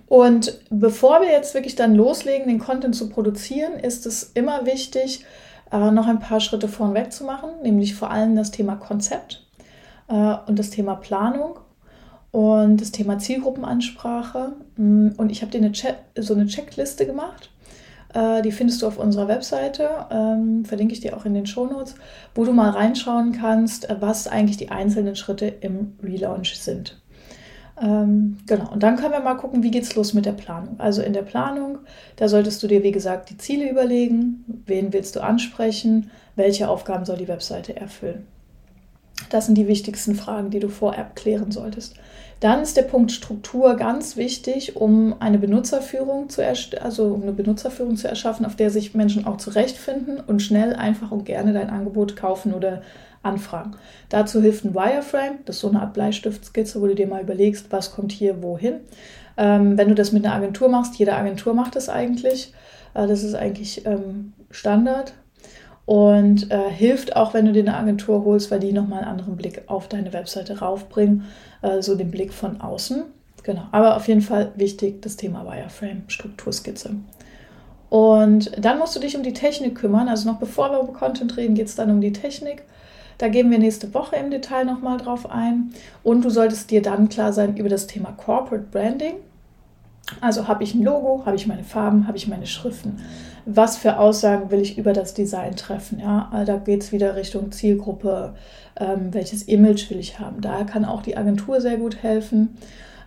Und 0.07 0.59
bevor 0.69 1.21
wir 1.21 1.29
jetzt 1.29 1.53
wirklich 1.53 1.75
dann 1.75 1.93
loslegen, 1.93 2.47
den 2.47 2.59
Content 2.59 2.95
zu 2.95 3.09
produzieren, 3.09 3.73
ist 3.73 4.05
es 4.05 4.31
immer 4.33 4.65
wichtig, 4.65 5.23
äh, 5.71 5.91
noch 5.91 6.07
ein 6.07 6.19
paar 6.19 6.39
Schritte 6.39 6.67
vornweg 6.67 7.13
zu 7.13 7.25
machen, 7.25 7.49
nämlich 7.61 7.93
vor 7.93 8.09
allem 8.09 8.35
das 8.35 8.51
Thema 8.51 8.75
Konzept 8.75 9.45
äh, 10.07 10.35
und 10.47 10.59
das 10.59 10.69
Thema 10.69 10.95
Planung 10.95 11.59
und 12.31 12.81
das 12.81 12.91
Thema 12.91 13.19
Zielgruppenansprache. 13.19 14.53
Mm, 14.77 15.09
und 15.17 15.31
ich 15.31 15.41
habe 15.41 15.51
dir 15.51 15.59
eine 15.59 15.73
so 16.17 16.33
eine 16.33 16.47
Checkliste 16.47 17.05
gemacht. 17.05 17.51
Äh, 18.13 18.41
die 18.41 18.51
findest 18.51 18.81
du 18.81 18.87
auf 18.87 18.97
unserer 18.97 19.27
Webseite, 19.27 19.89
ähm, 20.11 20.65
verlinke 20.65 20.93
ich 20.93 20.99
dir 20.99 21.17
auch 21.17 21.25
in 21.25 21.33
den 21.33 21.45
Shownotes, 21.45 21.95
wo 22.35 22.45
du 22.45 22.53
mal 22.53 22.69
reinschauen 22.69 23.31
kannst, 23.31 23.89
äh, 23.89 23.95
was 23.99 24.27
eigentlich 24.27 24.57
die 24.57 24.69
einzelnen 24.69 25.15
Schritte 25.15 25.47
im 25.47 25.93
Relaunch 26.01 26.59
sind. 26.59 27.01
Ähm, 27.81 28.37
genau, 28.45 28.71
und 28.71 28.83
dann 28.83 28.97
können 28.97 29.13
wir 29.13 29.19
mal 29.19 29.33
gucken, 29.33 29.63
wie 29.63 29.71
geht 29.71 29.83
es 29.83 29.95
los 29.95 30.13
mit 30.13 30.25
der 30.25 30.33
Planung. 30.33 30.79
Also 30.79 31.01
in 31.01 31.13
der 31.13 31.23
Planung, 31.23 31.79
da 32.15 32.27
solltest 32.27 32.61
du 32.61 32.67
dir, 32.67 32.83
wie 32.83 32.91
gesagt, 32.91 33.31
die 33.31 33.37
Ziele 33.37 33.69
überlegen, 33.69 34.45
wen 34.67 34.93
willst 34.93 35.15
du 35.15 35.21
ansprechen, 35.21 36.11
welche 36.35 36.69
Aufgaben 36.69 37.05
soll 37.05 37.17
die 37.17 37.27
Webseite 37.27 37.75
erfüllen. 37.75 38.27
Das 39.29 39.45
sind 39.45 39.55
die 39.55 39.67
wichtigsten 39.67 40.15
Fragen, 40.15 40.49
die 40.49 40.59
du 40.59 40.69
vorab 40.69 41.15
klären 41.15 41.51
solltest. 41.51 41.95
Dann 42.39 42.61
ist 42.61 42.75
der 42.75 42.81
Punkt 42.83 43.13
Struktur 43.13 43.75
ganz 43.75 44.17
wichtig, 44.17 44.75
um 44.75 45.15
eine 45.21 45.39
Benutzerführung 45.39 46.27
zu 46.27 46.45
also 46.81 47.17
eine 47.21 47.31
Benutzerführung 47.31 47.95
zu 47.95 48.09
erschaffen, 48.09 48.45
auf 48.45 48.57
der 48.57 48.69
sich 48.69 48.93
Menschen 48.93 49.25
auch 49.25 49.37
zurechtfinden 49.37 50.19
und 50.19 50.41
schnell, 50.41 50.73
einfach 50.73 51.11
und 51.11 51.25
gerne 51.25 51.53
dein 51.53 51.69
Angebot 51.69 52.17
kaufen 52.17 52.53
oder 52.53 52.81
anfragen. 53.21 53.75
Dazu 54.09 54.41
hilft 54.41 54.65
ein 54.65 54.75
Wireframe, 54.75 55.39
das 55.45 55.55
ist 55.55 55.61
so 55.61 55.69
eine 55.69 55.79
Art 55.79 55.93
Bleistiftskizze, 55.93 56.81
wo 56.81 56.87
du 56.87 56.95
dir 56.95 57.07
mal 57.07 57.21
überlegst, 57.21 57.67
was 57.71 57.93
kommt 57.93 58.11
hier 58.11 58.43
wohin. 58.43 58.81
Ähm, 59.37 59.77
wenn 59.77 59.87
du 59.87 59.95
das 59.95 60.11
mit 60.11 60.25
einer 60.25 60.35
Agentur 60.35 60.67
machst, 60.67 60.95
jede 60.95 61.13
Agentur 61.13 61.53
macht 61.53 61.77
das 61.77 61.87
eigentlich. 61.87 62.53
Äh, 62.93 63.07
das 63.07 63.23
ist 63.23 63.35
eigentlich 63.35 63.85
ähm, 63.85 64.33
Standard 64.51 65.13
und 65.85 66.49
äh, 66.51 66.69
hilft 66.69 67.15
auch, 67.15 67.33
wenn 67.33 67.45
du 67.45 67.51
dir 67.51 67.61
eine 67.61 67.75
Agentur 67.75 68.23
holst, 68.23 68.51
weil 68.51 68.59
die 68.59 68.71
nochmal 68.71 68.99
einen 68.99 69.09
anderen 69.09 69.35
Blick 69.35 69.63
auf 69.67 69.87
deine 69.87 70.13
Webseite 70.13 70.59
raufbringen, 70.59 71.25
äh, 71.61 71.81
so 71.81 71.95
den 71.95 72.11
Blick 72.11 72.33
von 72.33 72.61
außen. 72.61 73.03
Genau, 73.43 73.63
aber 73.71 73.97
auf 73.97 74.07
jeden 74.07 74.21
Fall 74.21 74.53
wichtig 74.55 75.01
das 75.01 75.17
Thema 75.17 75.45
Wireframe, 75.45 76.03
Strukturskizze. 76.07 76.95
Und 77.89 78.51
dann 78.57 78.79
musst 78.79 78.95
du 78.95 78.99
dich 78.99 79.15
um 79.15 79.23
die 79.23 79.33
Technik 79.33 79.75
kümmern. 79.75 80.07
Also 80.07 80.27
noch 80.27 80.39
bevor 80.39 80.71
wir 80.71 80.79
über 80.79 80.93
Content 80.93 81.35
reden, 81.37 81.53
geht 81.53 81.67
es 81.67 81.75
dann 81.75 81.91
um 81.91 82.01
die 82.01 82.13
Technik. 82.13 82.63
Da 83.17 83.27
gehen 83.27 83.51
wir 83.51 83.59
nächste 83.59 83.93
Woche 83.93 84.15
im 84.15 84.31
Detail 84.31 84.65
nochmal 84.65 84.97
drauf 84.97 85.29
ein. 85.29 85.73
Und 86.01 86.25
du 86.25 86.29
solltest 86.29 86.71
dir 86.71 86.81
dann 86.81 87.09
klar 87.09 87.33
sein 87.33 87.55
über 87.57 87.69
das 87.69 87.85
Thema 87.85 88.13
Corporate 88.13 88.65
Branding. 88.71 89.15
Also 90.19 90.47
habe 90.47 90.63
ich 90.63 90.73
ein 90.73 90.83
Logo, 90.83 91.23
habe 91.25 91.35
ich 91.35 91.47
meine 91.47 91.63
Farben, 91.63 92.07
habe 92.07 92.17
ich 92.17 92.27
meine 92.27 92.45
Schriften. 92.45 92.99
Was 93.45 93.77
für 93.77 93.99
Aussagen 93.99 94.51
will 94.51 94.61
ich 94.61 94.77
über 94.77 94.93
das 94.93 95.13
Design 95.13 95.55
treffen? 95.55 95.99
Ja, 95.99 96.43
da 96.45 96.57
geht 96.57 96.83
es 96.83 96.91
wieder 96.91 97.15
Richtung 97.15 97.51
Zielgruppe. 97.51 98.35
Ähm, 98.75 99.13
welches 99.13 99.43
Image 99.43 99.89
will 99.89 99.99
ich 99.99 100.19
haben? 100.19 100.41
Da 100.41 100.63
kann 100.63 100.85
auch 100.85 101.01
die 101.01 101.15
Agentur 101.15 101.61
sehr 101.61 101.77
gut 101.77 102.01
helfen. 102.01 102.57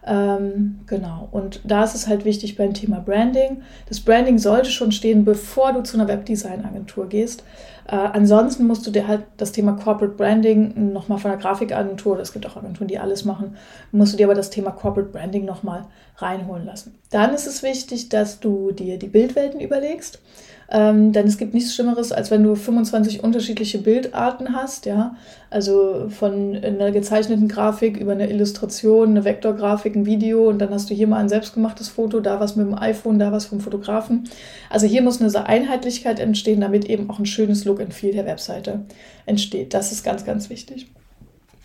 Ähm, 0.06 0.80
genau. 0.86 1.28
Und 1.32 1.60
da 1.64 1.82
ist 1.82 1.94
es 1.94 2.06
halt 2.06 2.24
wichtig 2.24 2.56
beim 2.56 2.74
Thema 2.74 3.00
Branding. 3.00 3.62
Das 3.88 4.00
Branding 4.00 4.38
sollte 4.38 4.70
schon 4.70 4.92
stehen, 4.92 5.24
bevor 5.24 5.72
du 5.72 5.82
zu 5.82 5.96
einer 5.96 6.06
Webdesign-Agentur 6.06 7.08
gehst. 7.08 7.42
Äh, 7.88 7.96
ansonsten 7.96 8.66
musst 8.66 8.86
du 8.86 8.90
dir 8.90 9.08
halt 9.08 9.22
das 9.36 9.52
Thema 9.52 9.72
Corporate 9.72 10.16
Branding 10.16 10.92
nochmal 10.92 11.18
von 11.18 11.30
der 11.30 11.38
Grafikagentur, 11.40 12.18
es 12.18 12.32
gibt 12.32 12.46
auch 12.46 12.56
Agenturen, 12.56 12.88
die 12.88 12.98
alles 12.98 13.24
machen, 13.24 13.56
musst 13.92 14.12
du 14.12 14.16
dir 14.16 14.26
aber 14.26 14.34
das 14.34 14.50
Thema 14.50 14.70
Corporate 14.70 15.10
Branding 15.10 15.44
nochmal 15.44 15.84
reinholen 16.16 16.64
lassen. 16.64 16.98
Dann 17.10 17.34
ist 17.34 17.46
es 17.46 17.62
wichtig, 17.62 18.08
dass 18.08 18.40
du 18.40 18.72
dir 18.72 18.98
die 18.98 19.08
Bildwelten 19.08 19.60
überlegst. 19.60 20.20
Ähm, 20.68 21.12
denn 21.12 21.26
es 21.28 21.38
gibt 21.38 21.54
nichts 21.54 21.74
Schlimmeres, 21.74 22.10
als 22.10 22.30
wenn 22.30 22.42
du 22.42 22.56
25 22.56 23.22
unterschiedliche 23.22 23.78
Bildarten 23.78 24.54
hast, 24.54 24.86
ja. 24.86 25.16
Also 25.48 26.08
von 26.08 26.56
einer 26.56 26.90
gezeichneten 26.90 27.46
Grafik 27.46 27.96
über 27.96 28.12
eine 28.12 28.28
Illustration, 28.28 29.10
eine 29.10 29.24
Vektorgrafik, 29.24 29.94
ein 29.94 30.06
Video 30.06 30.48
und 30.48 30.58
dann 30.58 30.70
hast 30.70 30.90
du 30.90 30.94
hier 30.94 31.06
mal 31.06 31.18
ein 31.18 31.28
selbstgemachtes 31.28 31.88
Foto, 31.88 32.18
da 32.18 32.40
was 32.40 32.56
mit 32.56 32.66
dem 32.66 32.76
iPhone, 32.76 33.20
da 33.20 33.30
was 33.30 33.46
vom 33.46 33.60
Fotografen. 33.60 34.24
Also 34.68 34.86
hier 34.86 35.02
muss 35.02 35.20
eine 35.20 35.46
Einheitlichkeit 35.46 36.18
entstehen, 36.18 36.60
damit 36.60 36.86
eben 36.86 37.08
auch 37.10 37.20
ein 37.20 37.26
schönes 37.26 37.64
Look 37.64 37.80
and 37.80 37.94
Feel 37.94 38.12
der 38.12 38.26
Webseite 38.26 38.80
entsteht. 39.24 39.72
Das 39.72 39.92
ist 39.92 40.02
ganz, 40.02 40.24
ganz 40.24 40.50
wichtig. 40.50 40.88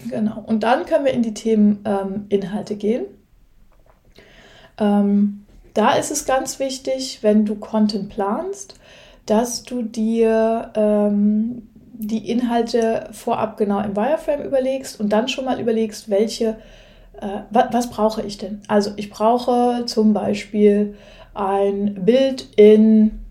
Genau. 0.10 0.44
Und 0.46 0.64
dann 0.64 0.86
können 0.86 1.06
wir 1.06 1.14
in 1.14 1.24
die 1.24 1.34
Themen 1.34 1.80
ähm, 1.86 2.26
Inhalte 2.30 2.76
gehen. 2.76 3.06
Ähm, 4.80 5.46
da 5.74 5.94
ist 5.94 6.12
es 6.12 6.26
ganz 6.26 6.60
wichtig, 6.60 7.20
wenn 7.22 7.46
du 7.46 7.56
Content 7.56 8.10
planst, 8.10 8.76
dass 9.26 9.64
du 9.64 9.84
dir 9.84 10.72
ähm, 10.76 11.70
die 11.94 12.30
Inhalte 12.30 13.10
vorab 13.12 13.58
genau 13.58 13.82
im 13.82 13.96
Wireframe 13.96 14.44
überlegst 14.44 15.00
und 15.00 15.10
dann 15.10 15.28
schon 15.28 15.46
mal 15.46 15.60
überlegst, 15.60 16.10
welche, 16.10 16.58
äh, 17.20 17.42
was, 17.52 17.66
was 17.72 17.90
brauche 17.90 18.24
ich 18.24 18.38
denn? 18.38 18.62
Also 18.68 18.92
ich 18.96 19.10
brauche 19.10 19.86
zum 19.86 20.14
Beispiel 20.14 20.96
ein 21.34 22.04
Bild 22.06 22.48
in 22.56 23.22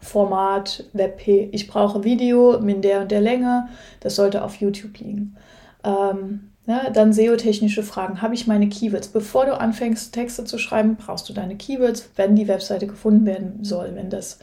Format 0.00 0.84
WebP. 0.92 1.50
Ich 1.52 1.68
brauche 1.68 2.02
Video 2.02 2.58
mit 2.60 2.82
der 2.82 3.02
und 3.02 3.10
der 3.10 3.20
Länge. 3.20 3.68
Das 4.00 4.16
sollte 4.16 4.42
auf 4.42 4.56
YouTube 4.56 4.98
liegen. 4.98 5.36
Ähm, 5.84 6.51
ja, 6.66 6.90
dann 6.90 7.12
SEO-technische 7.12 7.82
Fragen. 7.82 8.22
Habe 8.22 8.34
ich 8.34 8.46
meine 8.46 8.68
Keywords? 8.68 9.08
Bevor 9.08 9.46
du 9.46 9.58
anfängst, 9.58 10.12
Texte 10.12 10.44
zu 10.44 10.58
schreiben, 10.58 10.96
brauchst 10.96 11.28
du 11.28 11.32
deine 11.32 11.56
Keywords, 11.56 12.08
wenn 12.16 12.36
die 12.36 12.46
Webseite 12.46 12.86
gefunden 12.86 13.26
werden 13.26 13.58
soll, 13.62 13.92
wenn 13.94 14.10
das 14.10 14.38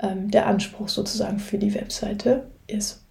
ähm, 0.00 0.30
der 0.30 0.46
Anspruch 0.46 0.88
sozusagen 0.88 1.38
für 1.38 1.58
die 1.58 1.74
Webseite 1.74 2.44
ist. 2.66 3.02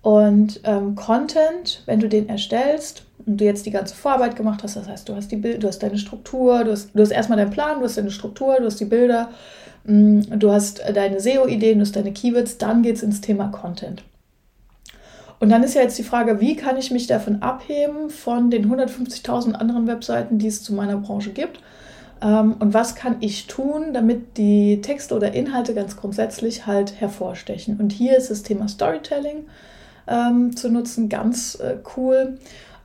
Und 0.00 0.60
ähm, 0.64 0.94
Content, 0.96 1.82
wenn 1.86 2.00
du 2.00 2.08
den 2.08 2.28
erstellst 2.28 3.04
und 3.24 3.40
du 3.40 3.44
jetzt 3.44 3.66
die 3.66 3.70
ganze 3.70 3.94
Vorarbeit 3.94 4.36
gemacht 4.36 4.62
hast, 4.62 4.74
das 4.76 4.88
heißt, 4.88 5.08
du 5.08 5.14
hast 5.14 5.30
die 5.30 5.36
Bild, 5.36 5.62
du 5.62 5.68
hast 5.68 5.80
deine 5.80 5.98
Struktur, 5.98 6.64
du 6.64 6.72
hast, 6.72 6.90
du 6.94 7.02
hast 7.02 7.10
erstmal 7.10 7.38
deinen 7.38 7.52
Plan, 7.52 7.78
du 7.78 7.84
hast 7.84 7.98
deine 7.98 8.10
Struktur, 8.10 8.56
du 8.58 8.64
hast 8.64 8.80
die 8.80 8.86
Bilder, 8.86 9.30
mh, 9.84 9.94
mm, 9.94 10.38
du 10.40 10.50
hast 10.50 10.82
deine 10.92 11.20
SEO-Ideen, 11.20 11.78
du 11.78 11.84
hast 11.84 11.94
deine 11.94 12.12
Keywords, 12.12 12.58
dann 12.58 12.82
geht 12.82 12.96
es 12.96 13.02
ins 13.02 13.20
Thema 13.20 13.48
Content. 13.48 14.02
Und 15.42 15.48
dann 15.48 15.64
ist 15.64 15.74
ja 15.74 15.82
jetzt 15.82 15.98
die 15.98 16.04
Frage, 16.04 16.40
wie 16.40 16.54
kann 16.54 16.76
ich 16.76 16.92
mich 16.92 17.08
davon 17.08 17.42
abheben 17.42 18.10
von 18.10 18.48
den 18.48 18.72
150.000 18.72 19.54
anderen 19.54 19.88
Webseiten, 19.88 20.38
die 20.38 20.46
es 20.46 20.62
zu 20.62 20.72
meiner 20.72 20.96
Branche 20.98 21.32
gibt? 21.32 21.58
Ähm, 22.22 22.54
und 22.60 22.74
was 22.74 22.94
kann 22.94 23.16
ich 23.18 23.48
tun, 23.48 23.92
damit 23.92 24.36
die 24.36 24.80
Texte 24.82 25.16
oder 25.16 25.34
Inhalte 25.34 25.74
ganz 25.74 25.96
grundsätzlich 25.96 26.68
halt 26.68 27.00
hervorstechen? 27.00 27.80
Und 27.80 27.90
hier 27.90 28.16
ist 28.16 28.30
das 28.30 28.44
Thema 28.44 28.68
Storytelling 28.68 29.46
ähm, 30.06 30.54
zu 30.54 30.70
nutzen 30.70 31.08
ganz 31.08 31.56
äh, 31.56 31.78
cool. 31.96 32.38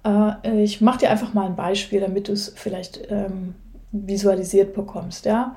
Äh, 0.03 0.63
ich 0.63 0.81
mache 0.81 1.01
dir 1.01 1.11
einfach 1.11 1.35
mal 1.35 1.45
ein 1.45 1.55
Beispiel, 1.55 1.99
damit 1.99 2.27
du 2.27 2.31
es 2.31 2.53
vielleicht 2.55 3.01
ähm, 3.11 3.53
visualisiert 3.91 4.73
bekommst. 4.73 5.25
Ja? 5.25 5.55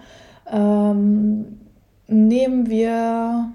Ähm, 0.52 1.60
nehmen 2.08 2.68
wir 2.68 3.52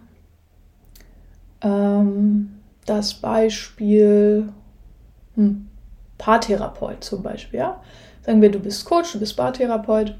ähm, 1.61 2.54
das 2.85 3.13
Beispiel 3.13 4.49
hm, 5.35 5.67
Paartherapeut 6.17 7.03
zum 7.03 7.23
Beispiel. 7.23 7.59
Ja? 7.59 7.81
Sagen 8.21 8.41
wir, 8.41 8.51
du 8.51 8.59
bist 8.59 8.85
Coach, 8.85 9.13
du 9.13 9.19
bist 9.19 9.35
Bartherapeut 9.35 10.15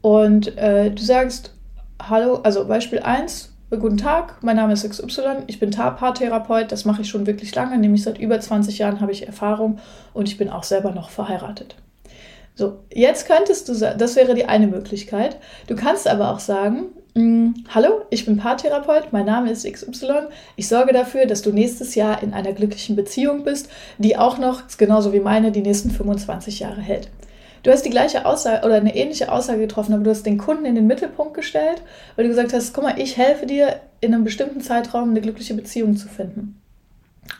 und 0.00 0.56
äh, 0.56 0.90
du 0.90 1.02
sagst, 1.02 1.54
hallo, 2.00 2.36
also 2.42 2.66
Beispiel 2.66 3.00
1, 3.00 3.54
guten 3.70 3.96
Tag, 3.96 4.42
mein 4.42 4.56
Name 4.56 4.72
ist 4.72 4.88
XY, 4.88 5.44
ich 5.46 5.58
bin 5.58 5.70
Paartherapeut, 5.70 6.70
das 6.70 6.84
mache 6.84 7.02
ich 7.02 7.08
schon 7.08 7.26
wirklich 7.26 7.54
lange, 7.54 7.76
nämlich 7.78 8.02
seit 8.02 8.18
über 8.18 8.38
20 8.38 8.78
Jahren 8.78 9.00
habe 9.00 9.12
ich 9.12 9.26
Erfahrung 9.26 9.78
und 10.12 10.28
ich 10.28 10.38
bin 10.38 10.48
auch 10.48 10.62
selber 10.62 10.92
noch 10.92 11.10
verheiratet. 11.10 11.76
So, 12.54 12.84
jetzt 12.92 13.26
könntest 13.26 13.68
du 13.68 13.74
sagen, 13.74 13.98
das 13.98 14.14
wäre 14.14 14.34
die 14.34 14.44
eine 14.44 14.68
Möglichkeit. 14.68 15.38
Du 15.66 15.74
kannst 15.74 16.06
aber 16.06 16.30
auch 16.30 16.38
sagen, 16.38 16.86
hallo, 17.16 18.06
ich 18.10 18.26
bin 18.26 18.38
Paartherapeut, 18.38 19.12
mein 19.12 19.26
Name 19.26 19.50
ist 19.50 19.70
XY. 19.70 20.26
Ich 20.56 20.66
sorge 20.66 20.92
dafür, 20.92 21.26
dass 21.26 21.42
du 21.42 21.52
nächstes 21.52 21.94
Jahr 21.94 22.20
in 22.24 22.34
einer 22.34 22.52
glücklichen 22.52 22.96
Beziehung 22.96 23.44
bist, 23.44 23.68
die 23.98 24.16
auch 24.16 24.38
noch, 24.38 24.62
genauso 24.78 25.12
wie 25.12 25.20
meine, 25.20 25.52
die 25.52 25.60
nächsten 25.60 25.90
25 25.90 26.60
Jahre 26.60 26.80
hält. 26.80 27.10
Du 27.62 27.70
hast 27.70 27.82
die 27.82 27.90
gleiche 27.90 28.26
Aussage 28.26 28.66
oder 28.66 28.74
eine 28.74 28.96
ähnliche 28.96 29.30
Aussage 29.30 29.60
getroffen, 29.60 29.94
aber 29.94 30.02
du 30.02 30.10
hast 30.10 30.26
den 30.26 30.38
Kunden 30.38 30.64
in 30.64 30.74
den 30.74 30.88
Mittelpunkt 30.88 31.34
gestellt, 31.34 31.82
weil 32.16 32.24
du 32.24 32.30
gesagt 32.30 32.52
hast, 32.52 32.74
guck 32.74 32.82
mal, 32.82 32.98
ich 32.98 33.16
helfe 33.16 33.46
dir 33.46 33.80
in 34.00 34.12
einem 34.12 34.24
bestimmten 34.24 34.60
Zeitraum 34.60 35.10
eine 35.10 35.20
glückliche 35.20 35.54
Beziehung 35.54 35.96
zu 35.96 36.08
finden. 36.08 36.60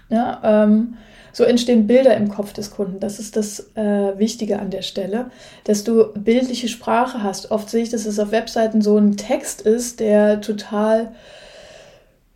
Ja, 0.09 0.41
ähm, 0.45 0.97
so 1.35 1.45
entstehen 1.45 1.87
Bilder 1.87 2.17
im 2.17 2.29
Kopf 2.29 2.53
des 2.53 2.71
Kunden. 2.71 3.01
Das 3.01 3.19
ist 3.19 3.37
das 3.37 3.71
äh, 3.75 4.19
Wichtige 4.19 4.61
an 4.61 4.71
der 4.71 4.83
Stelle, 4.83 5.31
dass 5.65 5.85
du 5.85 6.13
bildliche 6.15 6.69
Sprache 6.69 7.23
hast. 7.23 7.51
Oft 7.51 7.69
sehe 7.69 7.83
ich, 7.83 7.91
dass 7.91 8.07
es 8.07 8.19
auf 8.19 8.31
Webseiten 8.31 8.81
so 8.81 8.97
ein 8.97 9.17
Text 9.17 9.61
ist, 9.61 10.01
der 10.01 10.41
total 10.41 11.13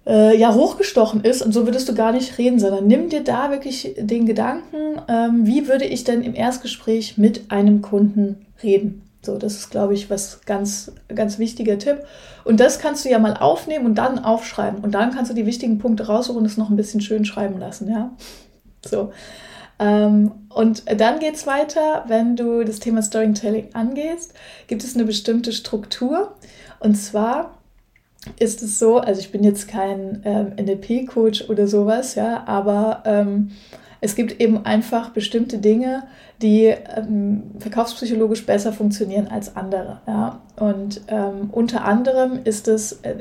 äh, 0.04 0.36
ja 0.36 0.52
hochgestochen 0.52 1.22
ist 1.22 1.42
und 1.42 1.52
so 1.52 1.64
würdest 1.64 1.88
du 1.88 1.94
gar 1.94 2.12
nicht 2.12 2.38
reden, 2.38 2.58
sondern 2.58 2.88
nimm 2.88 3.08
dir 3.08 3.22
da 3.22 3.50
wirklich 3.52 3.94
den 3.98 4.26
Gedanken, 4.26 5.00
ähm, 5.08 5.46
wie 5.46 5.68
würde 5.68 5.84
ich 5.84 6.02
denn 6.02 6.22
im 6.22 6.34
Erstgespräch 6.34 7.16
mit 7.16 7.52
einem 7.52 7.82
Kunden 7.82 8.46
reden. 8.62 9.02
So, 9.22 9.36
das 9.36 9.54
ist, 9.54 9.70
glaube 9.70 9.94
ich, 9.94 10.10
was 10.10 10.40
ganz, 10.46 10.92
ganz 11.14 11.38
wichtiger 11.38 11.78
Tipp. 11.78 11.98
Und 12.44 12.60
das 12.60 12.78
kannst 12.78 13.04
du 13.04 13.10
ja 13.10 13.18
mal 13.18 13.36
aufnehmen 13.36 13.84
und 13.84 13.96
dann 13.96 14.18
aufschreiben. 14.20 14.80
Und 14.82 14.92
dann 14.92 15.12
kannst 15.12 15.30
du 15.30 15.34
die 15.34 15.46
wichtigen 15.46 15.78
Punkte 15.78 16.06
raussuchen 16.06 16.40
und 16.40 16.46
es 16.46 16.56
noch 16.56 16.70
ein 16.70 16.76
bisschen 16.76 17.00
schön 17.00 17.24
schreiben 17.24 17.58
lassen, 17.58 17.90
ja. 17.90 18.12
So. 18.84 19.12
Ähm, 19.78 20.32
und 20.48 20.84
dann 21.00 21.20
geht 21.20 21.34
es 21.34 21.46
weiter, 21.46 22.04
wenn 22.08 22.36
du 22.36 22.64
das 22.64 22.80
Thema 22.80 23.02
Storytelling 23.02 23.68
angehst, 23.74 24.34
gibt 24.66 24.82
es 24.82 24.94
eine 24.94 25.04
bestimmte 25.04 25.52
Struktur. 25.52 26.34
Und 26.80 26.96
zwar 26.96 27.58
ist 28.38 28.62
es 28.62 28.78
so, 28.78 28.98
also 28.98 29.20
ich 29.20 29.30
bin 29.30 29.44
jetzt 29.44 29.68
kein 29.68 30.22
ähm, 30.24 30.52
NLP-Coach 30.56 31.48
oder 31.48 31.68
sowas, 31.68 32.14
ja, 32.14 32.44
aber 32.46 33.02
ähm, 33.06 33.52
es 34.00 34.14
gibt 34.14 34.40
eben 34.40 34.64
einfach 34.64 35.10
bestimmte 35.10 35.58
Dinge, 35.58 36.04
die 36.40 36.66
ähm, 36.66 37.42
verkaufspsychologisch 37.58 38.46
besser 38.46 38.72
funktionieren 38.72 39.28
als 39.28 39.56
andere. 39.56 40.00
Ja? 40.06 40.40
Und 40.56 41.00
ähm, 41.08 41.50
unter 41.50 41.84
anderem 41.84 42.40
ist 42.44 42.68
es 42.68 43.00
äh, 43.02 43.16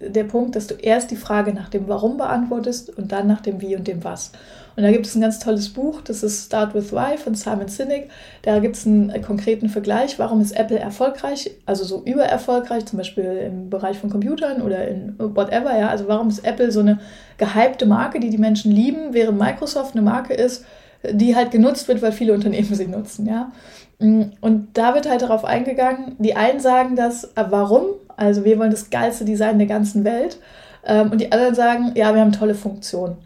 der 0.00 0.24
Punkt, 0.24 0.56
dass 0.56 0.66
du 0.66 0.74
erst 0.74 1.10
die 1.10 1.16
Frage 1.16 1.52
nach 1.52 1.68
dem 1.68 1.88
Warum 1.88 2.16
beantwortest 2.16 2.96
und 2.96 3.12
dann 3.12 3.26
nach 3.26 3.40
dem 3.40 3.60
Wie 3.60 3.76
und 3.76 3.88
dem 3.88 4.04
Was. 4.04 4.32
Und 4.76 4.82
da 4.82 4.90
gibt 4.92 5.06
es 5.06 5.14
ein 5.14 5.20
ganz 5.20 5.38
tolles 5.38 5.68
Buch, 5.68 6.00
das 6.02 6.22
ist 6.22 6.46
Start 6.46 6.74
with 6.74 6.92
Why 6.92 7.18
von 7.18 7.34
Simon 7.34 7.68
Sinek. 7.68 8.10
Da 8.42 8.58
gibt 8.58 8.76
es 8.76 8.86
einen 8.86 9.10
äh, 9.10 9.20
konkreten 9.20 9.68
Vergleich, 9.68 10.18
warum 10.18 10.40
ist 10.40 10.52
Apple 10.52 10.78
erfolgreich, 10.78 11.50
also 11.66 11.84
so 11.84 12.02
übererfolgreich, 12.04 12.86
zum 12.86 12.98
Beispiel 12.98 13.24
im 13.24 13.70
Bereich 13.70 13.98
von 13.98 14.10
Computern 14.10 14.62
oder 14.62 14.86
in 14.86 15.14
whatever, 15.18 15.76
ja. 15.78 15.88
Also 15.88 16.08
warum 16.08 16.28
ist 16.28 16.44
Apple 16.44 16.70
so 16.72 16.80
eine 16.80 16.98
gehypte 17.38 17.86
Marke, 17.86 18.20
die 18.20 18.30
die 18.30 18.38
Menschen 18.38 18.72
lieben, 18.72 19.12
während 19.12 19.38
Microsoft 19.38 19.94
eine 19.94 20.02
Marke 20.02 20.34
ist, 20.34 20.64
die 21.10 21.34
halt 21.34 21.50
genutzt 21.50 21.88
wird, 21.88 22.02
weil 22.02 22.12
viele 22.12 22.32
Unternehmen 22.32 22.64
sie 22.74 22.86
nutzen, 22.86 23.26
ja. 23.26 23.52
Mm, 23.98 24.32
und 24.40 24.68
da 24.74 24.94
wird 24.94 25.08
halt 25.08 25.22
darauf 25.22 25.44
eingegangen, 25.44 26.16
die 26.18 26.36
einen 26.36 26.60
sagen 26.60 26.96
das, 26.96 27.24
äh, 27.24 27.44
warum? 27.48 27.86
Also 28.16 28.44
wir 28.44 28.58
wollen 28.58 28.70
das 28.70 28.90
geilste 28.90 29.24
Design 29.24 29.58
der 29.58 29.66
ganzen 29.66 30.04
Welt. 30.04 30.38
Ähm, 30.84 31.10
und 31.10 31.20
die 31.20 31.30
anderen 31.32 31.54
sagen, 31.54 31.92
ja, 31.94 32.14
wir 32.14 32.20
haben 32.20 32.32
tolle 32.32 32.54
Funktionen. 32.54 33.16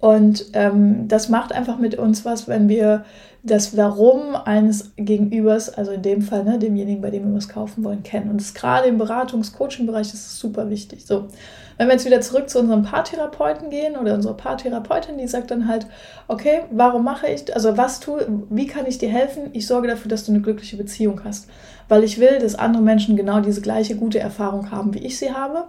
Und 0.00 0.46
ähm, 0.54 1.06
das 1.08 1.28
macht 1.28 1.52
einfach 1.52 1.78
mit 1.78 1.94
uns 1.96 2.24
was, 2.24 2.48
wenn 2.48 2.68
wir 2.68 3.04
das 3.44 3.76
Warum 3.76 4.34
eines 4.34 4.92
Gegenübers, 4.96 5.72
also 5.72 5.92
in 5.92 6.02
dem 6.02 6.22
Fall 6.22 6.42
ne, 6.42 6.58
demjenigen, 6.58 7.00
bei 7.00 7.10
dem 7.10 7.28
wir 7.28 7.36
was 7.36 7.48
kaufen 7.48 7.84
wollen, 7.84 8.02
kennen. 8.02 8.28
Und 8.28 8.54
gerade 8.54 8.88
im 8.88 8.98
Beratungs-Coaching-Bereich 8.98 10.12
ist 10.12 10.38
super 10.38 10.68
wichtig. 10.68 11.06
So, 11.06 11.28
wenn 11.76 11.86
wir 11.86 11.94
jetzt 11.94 12.04
wieder 12.04 12.20
zurück 12.20 12.50
zu 12.50 12.58
unserem 12.58 12.82
Paartherapeuten 12.82 13.70
gehen 13.70 13.96
oder 13.96 14.14
unserer 14.14 14.34
Paartherapeutin, 14.34 15.16
die 15.16 15.28
sagt 15.28 15.52
dann 15.52 15.68
halt, 15.68 15.86
okay, 16.26 16.62
warum 16.72 17.04
mache 17.04 17.28
ich, 17.28 17.54
also 17.54 17.76
was 17.76 18.00
tue, 18.00 18.26
wie 18.50 18.66
kann 18.66 18.84
ich 18.86 18.98
dir 18.98 19.08
helfen? 19.08 19.50
Ich 19.52 19.68
sorge 19.68 19.86
dafür, 19.86 20.08
dass 20.08 20.24
du 20.24 20.32
eine 20.32 20.40
glückliche 20.40 20.76
Beziehung 20.76 21.22
hast, 21.22 21.48
weil 21.88 22.02
ich 22.02 22.18
will, 22.18 22.40
dass 22.40 22.56
andere 22.56 22.82
Menschen 22.82 23.16
genau 23.16 23.40
diese 23.40 23.60
gleiche 23.60 23.94
gute 23.94 24.18
Erfahrung 24.18 24.72
haben, 24.72 24.92
wie 24.92 25.06
ich 25.06 25.18
sie 25.18 25.32
habe. 25.32 25.68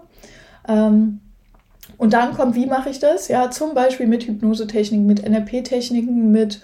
Ähm, 0.67 1.21
und 1.99 2.13
dann 2.13 2.33
kommt, 2.33 2.55
wie 2.55 2.65
mache 2.65 2.89
ich 2.89 2.99
das? 2.99 3.27
Ja, 3.27 3.51
zum 3.51 3.73
Beispiel 3.73 4.07
mit 4.07 4.23
Hypnosetechniken, 4.23 5.05
mit 5.05 5.29
NLP-Techniken, 5.29 6.31
mit, 6.31 6.61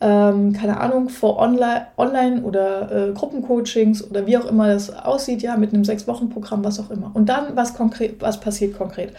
ähm, 0.00 0.52
keine 0.52 0.80
Ahnung, 0.80 1.08
vor 1.08 1.38
Online, 1.38 1.86
Online 1.96 2.42
oder 2.42 2.90
äh, 3.10 3.12
Gruppencoachings 3.12 4.10
oder 4.10 4.26
wie 4.26 4.36
auch 4.36 4.44
immer 4.44 4.66
das 4.66 4.90
aussieht, 4.90 5.40
ja, 5.40 5.56
mit 5.56 5.72
einem 5.72 5.84
Sechs-Wochen-Programm, 5.84 6.64
was 6.64 6.80
auch 6.80 6.90
immer. 6.90 7.12
Und 7.14 7.28
dann, 7.28 7.54
was, 7.54 7.74
konkret, 7.74 8.20
was 8.20 8.40
passiert 8.40 8.76
konkret? 8.76 9.12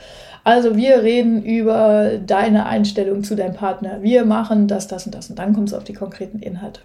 Also 0.43 0.75
wir 0.75 1.01
reden 1.01 1.41
über 1.41 2.17
deine 2.17 2.65
Einstellung 2.65 3.23
zu 3.23 3.35
deinem 3.37 3.53
Partner. 3.53 4.01
Wir 4.01 4.25
machen 4.25 4.67
das, 4.67 4.89
das 4.89 5.05
und 5.05 5.15
das. 5.15 5.29
Und 5.29 5.39
dann 5.39 5.53
kommt 5.53 5.69
es 5.69 5.73
auf 5.73 5.85
die 5.85 5.93
konkreten 5.93 6.39
Inhalte. 6.39 6.81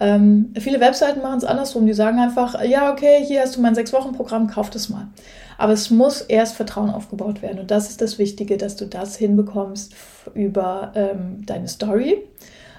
Ähm, 0.00 0.52
viele 0.58 0.80
Webseiten 0.80 1.22
machen 1.22 1.38
es 1.38 1.44
andersrum. 1.44 1.86
Die 1.86 1.94
sagen 1.94 2.18
einfach, 2.18 2.62
ja, 2.64 2.92
okay, 2.92 3.24
hier 3.24 3.42
hast 3.42 3.56
du 3.56 3.60
mein 3.60 3.74
Sechs-Wochen-Programm, 3.74 4.48
kauf 4.48 4.70
das 4.70 4.88
mal. 4.88 5.08
Aber 5.56 5.72
es 5.72 5.90
muss 5.90 6.20
erst 6.20 6.54
Vertrauen 6.54 6.90
aufgebaut 6.90 7.42
werden. 7.42 7.58
Und 7.58 7.70
das 7.70 7.90
ist 7.90 8.00
das 8.00 8.18
Wichtige, 8.18 8.56
dass 8.56 8.76
du 8.76 8.86
das 8.86 9.16
hinbekommst 9.16 9.94
über 10.34 10.92
ähm, 10.94 11.44
deine 11.46 11.66
Story, 11.66 12.22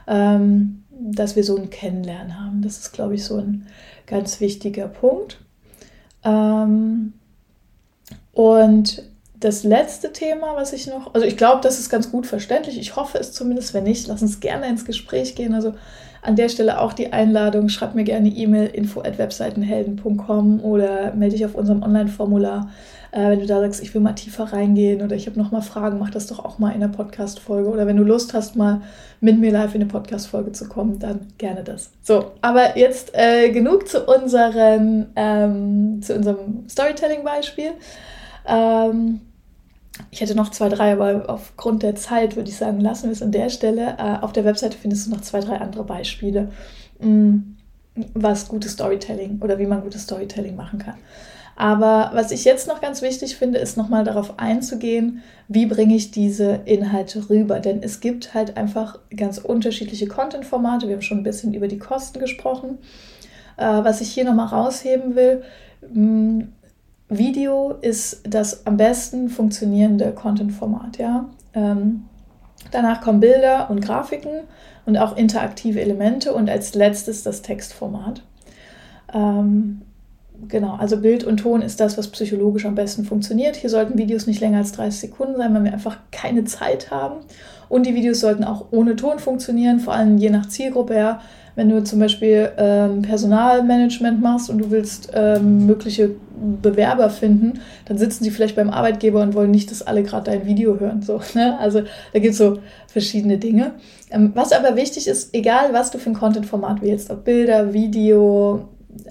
ähm, 0.07 0.83
dass 0.91 1.35
wir 1.35 1.43
so 1.43 1.57
ein 1.57 1.69
Kennenlernen 1.69 2.39
haben. 2.39 2.61
Das 2.61 2.77
ist, 2.77 2.93
glaube 2.93 3.15
ich, 3.15 3.25
so 3.25 3.37
ein 3.37 3.67
ganz 4.05 4.39
wichtiger 4.39 4.87
Punkt. 4.87 5.39
Ähm, 6.23 7.13
und 8.31 9.08
das 9.39 9.63
letzte 9.63 10.11
Thema, 10.11 10.55
was 10.55 10.73
ich 10.73 10.87
noch, 10.87 11.13
also 11.13 11.25
ich 11.25 11.37
glaube, 11.37 11.61
das 11.61 11.79
ist 11.79 11.89
ganz 11.89 12.11
gut 12.11 12.27
verständlich. 12.27 12.77
Ich 12.77 12.95
hoffe 12.95 13.17
es 13.17 13.31
zumindest. 13.31 13.73
Wenn 13.73 13.85
nicht, 13.85 14.07
lass 14.07 14.21
uns 14.21 14.39
gerne 14.39 14.67
ins 14.67 14.85
Gespräch 14.85 15.35
gehen. 15.35 15.53
Also 15.53 15.75
an 16.21 16.35
der 16.35 16.49
Stelle 16.49 16.81
auch 16.81 16.91
die 16.91 17.13
Einladung, 17.13 17.69
schreib 17.69 17.95
mir 17.95 18.03
gerne 18.03 18.27
E-Mail 18.27 18.67
info 18.67 18.99
at 18.99 19.17
webseitenhelden.com 19.17 20.59
oder 20.61 21.13
melde 21.13 21.37
dich 21.37 21.45
auf 21.45 21.55
unserem 21.55 21.81
Online-Formular. 21.83 22.69
Äh, 23.11 23.29
wenn 23.29 23.39
du 23.39 23.45
da 23.45 23.61
sagst, 23.61 23.81
ich 23.81 23.93
will 23.93 24.01
mal 24.01 24.13
tiefer 24.13 24.43
reingehen 24.51 25.01
oder 25.01 25.15
ich 25.15 25.27
habe 25.27 25.39
noch 25.39 25.51
mal 25.51 25.61
Fragen, 25.61 25.97
mach 25.99 26.09
das 26.09 26.27
doch 26.27 26.43
auch 26.43 26.59
mal 26.59 26.71
in 26.71 26.81
der 26.81 26.89
Podcast-Folge. 26.89 27.69
Oder 27.69 27.87
wenn 27.87 27.95
du 27.95 28.03
Lust 28.03 28.33
hast, 28.33 28.57
mal 28.57 28.81
mit 29.21 29.39
mir 29.39 29.53
live 29.53 29.73
in 29.73 29.81
eine 29.81 29.89
Podcast-Folge 29.89 30.51
zu 30.51 30.67
kommen, 30.67 30.99
dann 30.99 31.27
gerne 31.37 31.63
das. 31.63 31.91
So, 32.03 32.33
aber 32.41 32.77
jetzt 32.77 33.11
äh, 33.13 33.51
genug 33.51 33.87
zu, 33.87 34.03
unseren, 34.03 35.07
ähm, 35.15 36.01
zu 36.01 36.15
unserem 36.15 36.67
Storytelling-Beispiel. 36.67 37.71
Ähm, 38.45 39.21
ich 40.11 40.21
hätte 40.21 40.35
noch 40.35 40.51
zwei, 40.51 40.69
drei, 40.69 40.93
aber 40.93 41.25
aufgrund 41.27 41.83
der 41.83 41.95
Zeit 41.95 42.35
würde 42.35 42.49
ich 42.49 42.57
sagen, 42.57 42.79
lassen 42.79 43.05
wir 43.05 43.11
es 43.11 43.21
an 43.21 43.31
der 43.31 43.49
Stelle. 43.49 43.95
Äh, 43.97 44.23
auf 44.23 44.33
der 44.33 44.45
Webseite 44.45 44.77
findest 44.77 45.07
du 45.07 45.11
noch 45.11 45.21
zwei, 45.21 45.39
drei 45.39 45.57
andere 45.57 45.83
Beispiele, 45.83 46.51
mm, 46.99 47.37
was 48.13 48.47
gutes 48.47 48.73
Storytelling 48.73 49.39
oder 49.41 49.59
wie 49.59 49.65
man 49.65 49.81
gutes 49.81 50.03
Storytelling 50.03 50.55
machen 50.55 50.79
kann. 50.79 50.95
Aber 51.59 52.11
was 52.13 52.31
ich 52.31 52.45
jetzt 52.45 52.69
noch 52.69 52.79
ganz 52.79 53.01
wichtig 53.01 53.35
finde, 53.35 53.59
ist 53.59 53.75
nochmal 53.75 54.05
darauf 54.05 54.39
einzugehen, 54.39 55.21
wie 55.49 55.65
bringe 55.65 55.93
ich 55.93 56.09
diese 56.09 56.61
Inhalte 56.63 57.29
rüber. 57.29 57.59
Denn 57.59 57.83
es 57.83 57.99
gibt 57.99 58.33
halt 58.33 58.55
einfach 58.55 58.99
ganz 59.15 59.39
unterschiedliche 59.39 60.07
Content-Formate. 60.07 60.87
Wir 60.87 60.95
haben 60.95 61.01
schon 61.01 61.17
ein 61.17 61.23
bisschen 61.23 61.53
über 61.53 61.67
die 61.67 61.77
Kosten 61.77 62.19
gesprochen. 62.19 62.77
Äh, 63.57 63.65
was 63.65 63.99
ich 63.99 64.09
hier 64.09 64.23
nochmal 64.23 64.47
rausheben 64.47 65.15
will, 65.15 65.43
mm, 65.93 66.43
Video 67.09 67.71
ist 67.81 68.21
das 68.23 68.67
am 68.67 68.77
besten 68.77 69.29
funktionierende 69.29 70.11
Content-Format, 70.11 70.97
ja. 70.97 71.25
Ähm, 71.53 72.05
danach 72.71 73.01
kommen 73.01 73.19
Bilder 73.19 73.69
und 73.71 73.81
Grafiken 73.81 74.41
und 74.85 74.97
auch 74.97 75.17
interaktive 75.17 75.81
Elemente 75.81 76.33
und 76.33 76.49
als 76.49 76.75
letztes 76.75 77.23
das 77.23 77.41
Textformat. 77.41 78.21
Ähm, 79.11 79.81
genau, 80.47 80.75
also 80.75 80.97
Bild 80.97 81.23
und 81.23 81.37
Ton 81.37 81.63
ist 81.63 81.79
das, 81.79 81.97
was 81.97 82.09
psychologisch 82.09 82.65
am 82.65 82.75
besten 82.75 83.05
funktioniert. 83.05 83.55
Hier 83.55 83.71
sollten 83.71 83.97
Videos 83.97 84.27
nicht 84.27 84.39
länger 84.39 84.59
als 84.59 84.71
30 84.73 84.99
Sekunden 84.99 85.37
sein, 85.37 85.53
weil 85.53 85.63
wir 85.63 85.73
einfach 85.73 85.97
keine 86.11 86.45
Zeit 86.45 86.91
haben. 86.91 87.21
Und 87.69 87.85
die 87.85 87.95
Videos 87.95 88.19
sollten 88.19 88.43
auch 88.43 88.65
ohne 88.71 88.95
Ton 88.95 89.19
funktionieren, 89.19 89.79
vor 89.79 89.93
allem 89.93 90.17
je 90.17 90.29
nach 90.29 90.49
Zielgruppe. 90.49 90.95
Ja 90.95 91.21
wenn 91.59 91.67
du 91.67 91.83
zum 91.83 91.99
Beispiel 91.99 92.53
ähm, 92.57 93.01
Personalmanagement 93.01 94.21
machst 94.21 94.49
und 94.49 94.59
du 94.59 94.71
willst 94.71 95.11
ähm, 95.13 95.65
mögliche 95.65 96.11
Bewerber 96.61 97.09
finden, 97.09 97.59
dann 97.83 97.97
sitzen 97.97 98.23
sie 98.23 98.31
vielleicht 98.31 98.55
beim 98.55 98.69
Arbeitgeber 98.69 99.21
und 99.21 99.33
wollen 99.33 99.51
nicht, 99.51 99.69
dass 99.69 99.81
alle 99.81 100.03
gerade 100.03 100.31
dein 100.31 100.45
Video 100.45 100.79
hören. 100.79 101.01
So, 101.01 101.19
ne? 101.33 101.59
Also 101.59 101.81
da 102.13 102.19
gibt 102.19 102.31
es 102.31 102.37
so 102.37 102.59
verschiedene 102.87 103.39
Dinge. 103.39 103.73
Ähm, 104.09 104.31
was 104.35 104.53
aber 104.53 104.77
wichtig 104.77 105.09
ist, 105.09 105.35
egal 105.35 105.73
was 105.73 105.91
du 105.91 105.97
für 105.97 106.11
ein 106.11 106.15
Content-Format 106.15 106.81
wählst, 106.81 107.09
ob 107.09 107.25
Bilder, 107.25 107.73
Video, 107.73 108.69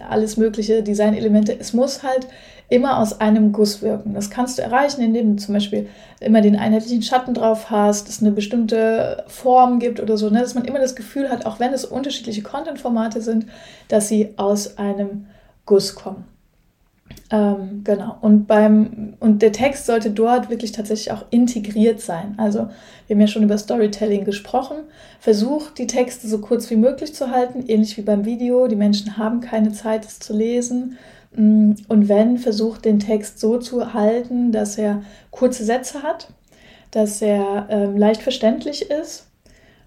alles 0.09 0.39
mögliche, 0.39 0.83
Designelemente, 0.83 1.55
es 1.59 1.75
muss 1.75 2.03
halt 2.03 2.29
immer 2.69 2.99
aus 2.99 3.21
einem 3.21 3.53
Guss 3.53 3.81
wirken. 3.81 4.15
Das 4.15 4.31
kannst 4.31 4.59
du 4.59 4.63
erreichen, 4.63 5.01
indem 5.01 5.37
du 5.37 5.43
zum 5.43 5.55
Beispiel 5.55 5.89
immer 6.21 6.41
den 6.41 6.57
einheitlichen 6.57 7.03
Schatten 7.03 7.33
drauf 7.33 7.71
hast, 7.71 8.09
es 8.09 8.21
eine 8.21 8.31
bestimmte 8.31 9.25
Form 9.27 9.79
gibt 9.79 10.01
oder 10.01 10.19
so, 10.19 10.29
ne? 10.29 10.41
dass 10.41 10.55
man 10.55 10.65
immer 10.65 10.79
das 10.79 10.95
Gefühl 10.95 11.31
hat, 11.31 11.47
auch 11.47 11.61
wenn 11.61 11.73
es 11.73 11.85
unterschiedliche 11.85 12.43
Content-Formate 12.43 13.23
sind, 13.23 13.47
dass 13.89 14.09
sie 14.09 14.35
aus 14.37 14.77
einem 14.77 15.27
Guss 15.65 15.95
kommen. 15.95 16.25
Ähm, 17.31 17.83
genau. 17.85 18.17
Und 18.21 18.47
beim 18.47 19.15
und 19.21 19.43
der 19.43 19.53
Text 19.53 19.87
sollte 19.87 20.11
dort 20.11 20.49
wirklich 20.49 20.73
tatsächlich 20.73 21.13
auch 21.13 21.25
integriert 21.31 22.01
sein. 22.01 22.35
Also 22.39 22.69
wir 23.07 23.15
haben 23.15 23.21
ja 23.21 23.27
schon 23.27 23.43
über 23.43 23.59
Storytelling 23.59 24.25
gesprochen. 24.25 24.79
Versuch 25.21 25.71
die 25.71 25.87
Texte 25.87 26.27
so 26.27 26.39
kurz 26.39 26.71
wie 26.71 26.77
möglich 26.77 27.15
zu 27.15 27.31
halten, 27.31 27.65
ähnlich 27.67 27.97
wie 27.97 28.03
beim 28.03 28.25
Video. 28.25 28.67
Die 28.67 28.77
Menschen 28.77 29.19
haben 29.19 29.41
keine 29.41 29.73
Zeit, 29.73 30.07
es 30.07 30.19
zu 30.21 30.35
lesen. 30.35 30.97
Mm, 31.39 31.75
und 31.87 32.09
wenn, 32.09 32.37
versucht 32.37 32.85
den 32.85 32.99
Text 32.99 33.39
so 33.39 33.59
zu 33.59 33.95
halten, 33.95 34.51
dass 34.51 34.77
er 34.77 35.03
kurze 35.31 35.65
Sätze 35.65 36.03
hat, 36.03 36.29
dass 36.91 37.23
er 37.23 37.69
ähm, 37.71 37.97
leicht 37.97 38.23
verständlich 38.23 38.91
ist, 38.91 39.29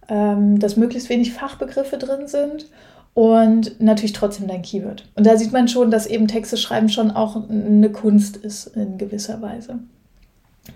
ähm, 0.07 0.59
dass 0.59 0.77
möglichst 0.77 1.09
wenig 1.09 1.33
Fachbegriffe 1.33 1.97
drin 1.97 2.27
sind 2.27 2.67
und 3.13 3.81
natürlich 3.81 4.13
trotzdem 4.13 4.47
dein 4.47 4.61
Keyword. 4.61 5.09
Und 5.15 5.25
da 5.25 5.35
sieht 5.35 5.51
man 5.51 5.67
schon, 5.67 5.91
dass 5.91 6.07
eben 6.07 6.29
Texte 6.29 6.55
schreiben 6.55 6.87
schon 6.87 7.11
auch 7.11 7.49
eine 7.49 7.91
Kunst 7.91 8.37
ist 8.37 8.67
in 8.67 8.97
gewisser 8.97 9.41
Weise. 9.41 9.79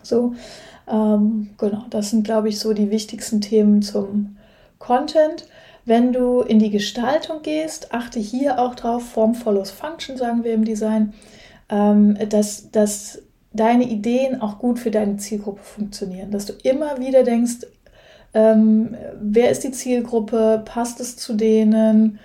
So, 0.04 0.34
ähm, 0.92 1.52
genau, 1.58 1.86
das 1.90 2.10
sind, 2.10 2.26
glaube 2.26 2.50
ich, 2.50 2.60
so 2.60 2.74
die 2.74 2.92
wichtigsten 2.92 3.40
Themen 3.40 3.82
zum 3.82 4.36
Content. 4.78 5.48
Wenn 5.86 6.14
du 6.14 6.42
in 6.42 6.60
die 6.60 6.72
Gestaltung 6.72 7.44
gehst, 7.44 7.94
achte 7.94 8.20
hier 8.20 8.60
auch 8.60 8.76
drauf, 8.76 9.04
Form 9.04 9.36
follows 9.36 9.70
Function, 9.70 10.18
sagen 10.18 10.44
wir 10.44 10.54
im 10.54 10.66
Design, 10.66 11.14
ähm, 11.70 12.18
dass, 12.30 12.72
dass 12.72 13.22
deine 13.54 13.84
Ideen 13.86 14.42
auch 14.42 14.58
gut 14.60 14.80
für 14.80 14.92
deine 14.92 15.18
Zielgruppe 15.18 15.62
funktionieren. 15.62 16.32
Dass 16.32 16.48
du 16.48 16.54
immer 16.64 17.00
wieder 17.00 17.24
denkst, 17.24 17.68
ähm, 18.34 18.96
wer 19.22 19.50
ist 19.52 19.64
die 19.64 19.72
Zielgruppe, 19.72 20.64
passt 20.66 21.00
es 21.00 21.18
zu 21.18 21.34
denen, 21.34 22.20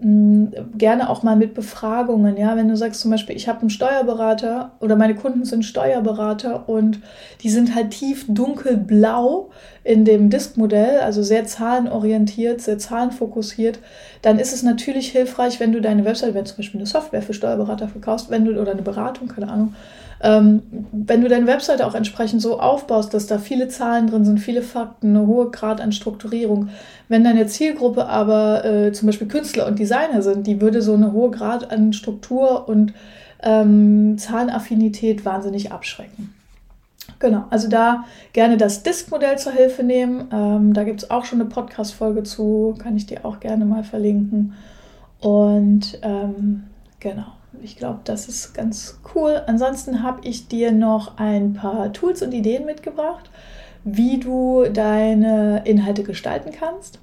gerne 0.00 1.10
auch 1.10 1.24
mal 1.24 1.34
mit 1.34 1.54
Befragungen, 1.54 2.36
ja, 2.36 2.54
wenn 2.56 2.68
du 2.68 2.76
sagst 2.76 3.00
zum 3.00 3.10
Beispiel, 3.10 3.34
ich 3.34 3.48
habe 3.48 3.62
einen 3.62 3.70
Steuerberater 3.70 4.70
oder 4.78 4.94
meine 4.94 5.16
Kunden 5.16 5.44
sind 5.44 5.64
Steuerberater 5.64 6.68
und 6.68 7.00
die 7.42 7.50
sind 7.50 7.74
halt 7.74 7.90
tief 7.90 8.24
dunkelblau 8.28 9.50
in 9.82 10.04
dem 10.04 10.30
Disk-Modell, 10.30 11.00
also 11.00 11.24
sehr 11.24 11.46
zahlenorientiert, 11.46 12.60
sehr 12.60 12.78
zahlenfokussiert, 12.78 13.80
dann 14.22 14.38
ist 14.38 14.52
es 14.52 14.62
natürlich 14.62 15.08
hilfreich, 15.08 15.58
wenn 15.58 15.72
du 15.72 15.80
deine 15.80 16.04
Website, 16.04 16.34
wenn 16.34 16.44
du 16.44 16.50
zum 16.50 16.58
Beispiel 16.58 16.78
eine 16.78 16.86
Software 16.86 17.22
für 17.22 17.34
Steuerberater 17.34 17.88
verkaufst, 17.88 18.30
wenn 18.30 18.44
du 18.44 18.60
oder 18.60 18.72
eine 18.72 18.82
Beratung, 18.82 19.26
keine 19.26 19.50
Ahnung, 19.50 19.74
ähm, 20.20 20.62
wenn 20.92 21.20
du 21.20 21.28
deine 21.28 21.46
Webseite 21.46 21.86
auch 21.86 21.94
entsprechend 21.94 22.42
so 22.42 22.58
aufbaust, 22.58 23.14
dass 23.14 23.26
da 23.26 23.38
viele 23.38 23.68
Zahlen 23.68 24.08
drin 24.08 24.24
sind, 24.24 24.40
viele 24.40 24.62
Fakten, 24.62 25.16
eine 25.16 25.26
hohe 25.26 25.50
Grad 25.50 25.80
an 25.80 25.92
Strukturierung. 25.92 26.70
Wenn 27.08 27.24
deine 27.24 27.46
Zielgruppe 27.46 28.06
aber 28.06 28.64
äh, 28.64 28.92
zum 28.92 29.06
Beispiel 29.06 29.28
Künstler 29.28 29.66
und 29.66 29.78
Designer 29.78 30.22
sind, 30.22 30.46
die 30.46 30.60
würde 30.60 30.82
so 30.82 30.94
eine 30.94 31.12
hohe 31.12 31.30
Grad 31.30 31.70
an 31.70 31.92
Struktur 31.92 32.68
und 32.68 32.94
ähm, 33.42 34.18
Zahlenaffinität 34.18 35.24
wahnsinnig 35.24 35.70
abschrecken. 35.70 36.34
Genau, 37.20 37.44
also 37.50 37.68
da 37.68 38.04
gerne 38.32 38.56
das 38.56 38.82
Disk-Modell 38.82 39.38
zur 39.38 39.52
Hilfe 39.52 39.82
nehmen. 39.82 40.28
Ähm, 40.32 40.72
da 40.72 40.84
gibt 40.84 41.02
es 41.02 41.10
auch 41.10 41.24
schon 41.24 41.40
eine 41.40 41.48
Podcast-Folge 41.48 42.24
zu, 42.24 42.74
kann 42.78 42.96
ich 42.96 43.06
dir 43.06 43.24
auch 43.24 43.40
gerne 43.40 43.64
mal 43.64 43.84
verlinken. 43.84 44.54
Und 45.20 45.98
ähm, 46.02 46.64
genau 47.00 47.37
ich 47.62 47.76
glaube, 47.76 48.00
das 48.04 48.28
ist 48.28 48.54
ganz 48.54 49.00
cool. 49.14 49.42
Ansonsten 49.46 50.02
habe 50.02 50.20
ich 50.26 50.48
dir 50.48 50.72
noch 50.72 51.18
ein 51.18 51.54
paar 51.54 51.92
Tools 51.92 52.22
und 52.22 52.32
Ideen 52.32 52.64
mitgebracht 52.64 53.30
wie 53.84 54.18
du 54.18 54.64
deine 54.72 55.62
Inhalte 55.64 56.02
gestalten 56.02 56.50
kannst. 56.52 57.00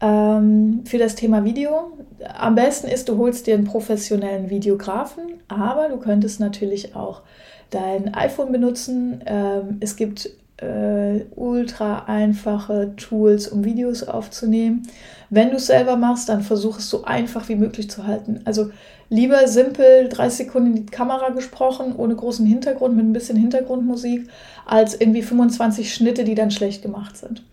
Ähm, 0.00 0.82
für 0.86 0.98
das 0.98 1.14
Thema 1.14 1.44
Video. 1.44 1.92
Am 2.38 2.54
besten 2.54 2.88
ist, 2.88 3.08
du 3.08 3.18
holst 3.18 3.46
dir 3.46 3.54
einen 3.54 3.64
professionellen 3.64 4.48
Videografen, 4.48 5.40
aber 5.48 5.88
du 5.88 5.98
könntest 5.98 6.40
natürlich 6.40 6.96
auch 6.96 7.22
dein 7.68 8.14
iPhone 8.14 8.50
benutzen. 8.50 9.22
Ähm, 9.26 9.76
es 9.80 9.96
gibt 9.96 10.30
äh, 10.60 11.24
ultra 11.34 12.04
einfache 12.06 12.94
Tools, 12.96 13.48
um 13.48 13.64
Videos 13.64 14.02
aufzunehmen. 14.02 14.82
Wenn 15.30 15.50
du 15.50 15.56
es 15.56 15.66
selber 15.66 15.96
machst, 15.96 16.28
dann 16.28 16.42
versuch 16.42 16.78
es 16.78 16.90
so 16.90 17.04
einfach 17.04 17.48
wie 17.48 17.54
möglich 17.54 17.90
zu 17.90 18.06
halten. 18.06 18.40
Also 18.44 18.70
lieber 19.08 19.48
simpel 19.48 20.08
30 20.08 20.46
Sekunden 20.46 20.76
in 20.76 20.86
die 20.86 20.90
Kamera 20.90 21.30
gesprochen, 21.30 21.94
ohne 21.96 22.14
großen 22.14 22.44
Hintergrund, 22.44 22.96
mit 22.96 23.06
ein 23.06 23.12
bisschen 23.12 23.36
Hintergrundmusik, 23.36 24.28
als 24.66 25.00
irgendwie 25.00 25.22
25 25.22 25.94
Schnitte, 25.94 26.24
die 26.24 26.34
dann 26.34 26.50
schlecht 26.50 26.82
gemacht 26.82 27.16
sind. 27.16 27.44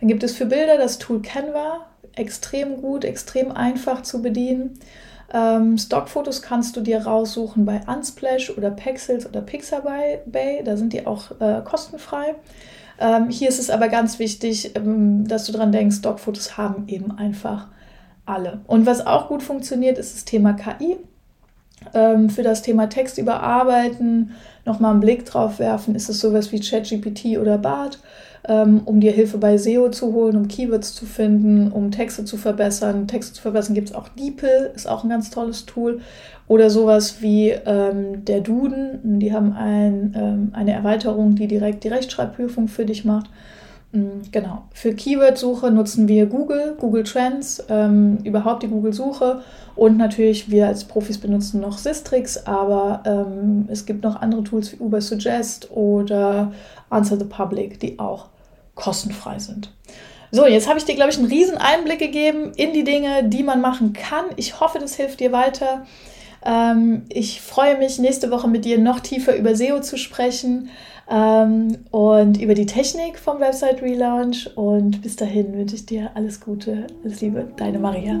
Dann 0.00 0.08
gibt 0.08 0.22
es 0.22 0.32
für 0.32 0.46
Bilder 0.46 0.78
das 0.78 0.98
Tool 0.98 1.22
Canva, 1.22 1.86
extrem 2.14 2.80
gut, 2.80 3.04
extrem 3.04 3.52
einfach 3.52 4.02
zu 4.02 4.22
bedienen. 4.22 4.78
Ähm, 5.32 5.76
Stockfotos 5.76 6.42
kannst 6.42 6.76
du 6.76 6.80
dir 6.80 7.04
raussuchen 7.04 7.64
bei 7.64 7.80
Unsplash 7.86 8.50
oder 8.56 8.70
Pexels 8.70 9.26
oder 9.26 9.40
Pixabay. 9.40 10.20
Da 10.64 10.76
sind 10.76 10.92
die 10.92 11.06
auch 11.06 11.32
äh, 11.40 11.62
kostenfrei. 11.64 12.36
Ähm, 12.98 13.28
hier 13.28 13.48
ist 13.48 13.58
es 13.58 13.70
aber 13.70 13.88
ganz 13.88 14.18
wichtig, 14.18 14.74
ähm, 14.76 15.26
dass 15.26 15.46
du 15.46 15.52
dran 15.52 15.72
denkst, 15.72 15.96
Stockfotos 15.96 16.56
haben 16.56 16.84
eben 16.88 17.16
einfach 17.18 17.68
alle. 18.24 18.60
Und 18.66 18.86
was 18.86 19.06
auch 19.06 19.28
gut 19.28 19.42
funktioniert, 19.42 19.98
ist 19.98 20.14
das 20.14 20.24
Thema 20.24 20.54
KI. 20.54 20.96
Ähm, 21.94 22.30
für 22.30 22.42
das 22.42 22.62
Thema 22.62 22.88
Text 22.88 23.18
überarbeiten, 23.18 24.32
nochmal 24.66 24.92
einen 24.92 25.00
Blick 25.00 25.24
drauf 25.24 25.58
werfen, 25.58 25.94
ist 25.94 26.08
es 26.08 26.20
sowas 26.20 26.52
wie 26.52 26.60
ChatGPT 26.60 27.38
oder 27.38 27.58
BART 27.58 27.98
ähm, 28.48 28.82
um 28.84 29.00
dir 29.00 29.12
Hilfe 29.12 29.38
bei 29.38 29.58
SEO 29.58 29.90
zu 29.90 30.12
holen, 30.12 30.36
um 30.36 30.48
Keywords 30.48 30.94
zu 30.94 31.04
finden, 31.04 31.72
um 31.72 31.90
Texte 31.90 32.24
zu 32.24 32.36
verbessern. 32.36 33.08
Texte 33.08 33.34
zu 33.34 33.42
verbessern 33.42 33.74
gibt 33.74 33.88
es 33.88 33.94
auch 33.94 34.08
DeepL, 34.08 34.70
ist 34.74 34.88
auch 34.88 35.02
ein 35.02 35.10
ganz 35.10 35.30
tolles 35.30 35.66
Tool. 35.66 36.00
Oder 36.46 36.70
sowas 36.70 37.20
wie 37.20 37.50
ähm, 37.50 38.24
der 38.24 38.40
Duden, 38.40 39.18
die 39.18 39.32
haben 39.32 39.52
ein, 39.52 40.14
ähm, 40.16 40.50
eine 40.52 40.72
Erweiterung, 40.72 41.34
die 41.34 41.48
direkt 41.48 41.82
die 41.82 41.88
Rechtschreibprüfung 41.88 42.68
für 42.68 42.84
dich 42.84 43.04
macht. 43.04 43.28
Mm, 43.92 44.22
genau. 44.30 44.64
Für 44.72 44.94
Keyword-Suche 44.94 45.70
nutzen 45.70 46.08
wir 46.08 46.26
Google, 46.26 46.76
Google 46.78 47.04
Trends, 47.04 47.64
ähm, 47.68 48.18
überhaupt 48.24 48.62
die 48.62 48.68
Google-Suche 48.68 49.42
und 49.74 49.96
natürlich 49.96 50.50
wir 50.50 50.66
als 50.66 50.84
Profis 50.84 51.18
benutzen 51.18 51.60
noch 51.60 51.78
Sistrix, 51.78 52.46
aber 52.46 53.02
ähm, 53.04 53.66
es 53.70 53.86
gibt 53.86 54.02
noch 54.02 54.16
andere 54.16 54.42
Tools 54.44 54.72
wie 54.72 54.82
Uber 54.82 55.00
Suggest 55.00 55.70
oder 55.70 56.52
Answer 56.90 57.18
the 57.18 57.24
Public, 57.24 57.80
die 57.80 57.98
auch 57.98 58.26
kostenfrei 58.74 59.38
sind. 59.38 59.72
So, 60.32 60.46
jetzt 60.46 60.68
habe 60.68 60.78
ich 60.78 60.84
dir, 60.84 60.96
glaube 60.96 61.10
ich, 61.10 61.18
einen 61.18 61.28
riesen 61.28 61.56
Einblick 61.56 61.98
gegeben 61.98 62.52
in 62.56 62.72
die 62.72 62.84
Dinge, 62.84 63.24
die 63.24 63.42
man 63.42 63.60
machen 63.60 63.92
kann. 63.92 64.24
Ich 64.36 64.60
hoffe, 64.60 64.78
das 64.78 64.94
hilft 64.94 65.20
dir 65.20 65.32
weiter. 65.32 65.86
Ähm, 66.44 67.02
ich 67.08 67.40
freue 67.40 67.78
mich, 67.78 67.98
nächste 67.98 68.30
Woche 68.30 68.48
mit 68.48 68.64
dir 68.64 68.78
noch 68.78 69.00
tiefer 69.00 69.36
über 69.36 69.54
SEO 69.54 69.80
zu 69.80 69.96
sprechen 69.96 70.68
ähm, 71.08 71.78
und 71.90 72.40
über 72.40 72.54
die 72.54 72.66
Technik 72.66 73.18
vom 73.18 73.40
Website 73.40 73.82
Relaunch. 73.82 74.50
Und 74.56 75.02
bis 75.02 75.16
dahin 75.16 75.52
wünsche 75.54 75.76
ich 75.76 75.86
dir 75.86 76.10
alles 76.14 76.40
Gute, 76.40 76.86
alles 77.04 77.20
Liebe, 77.20 77.48
deine 77.56 77.78
Maria. 77.78 78.20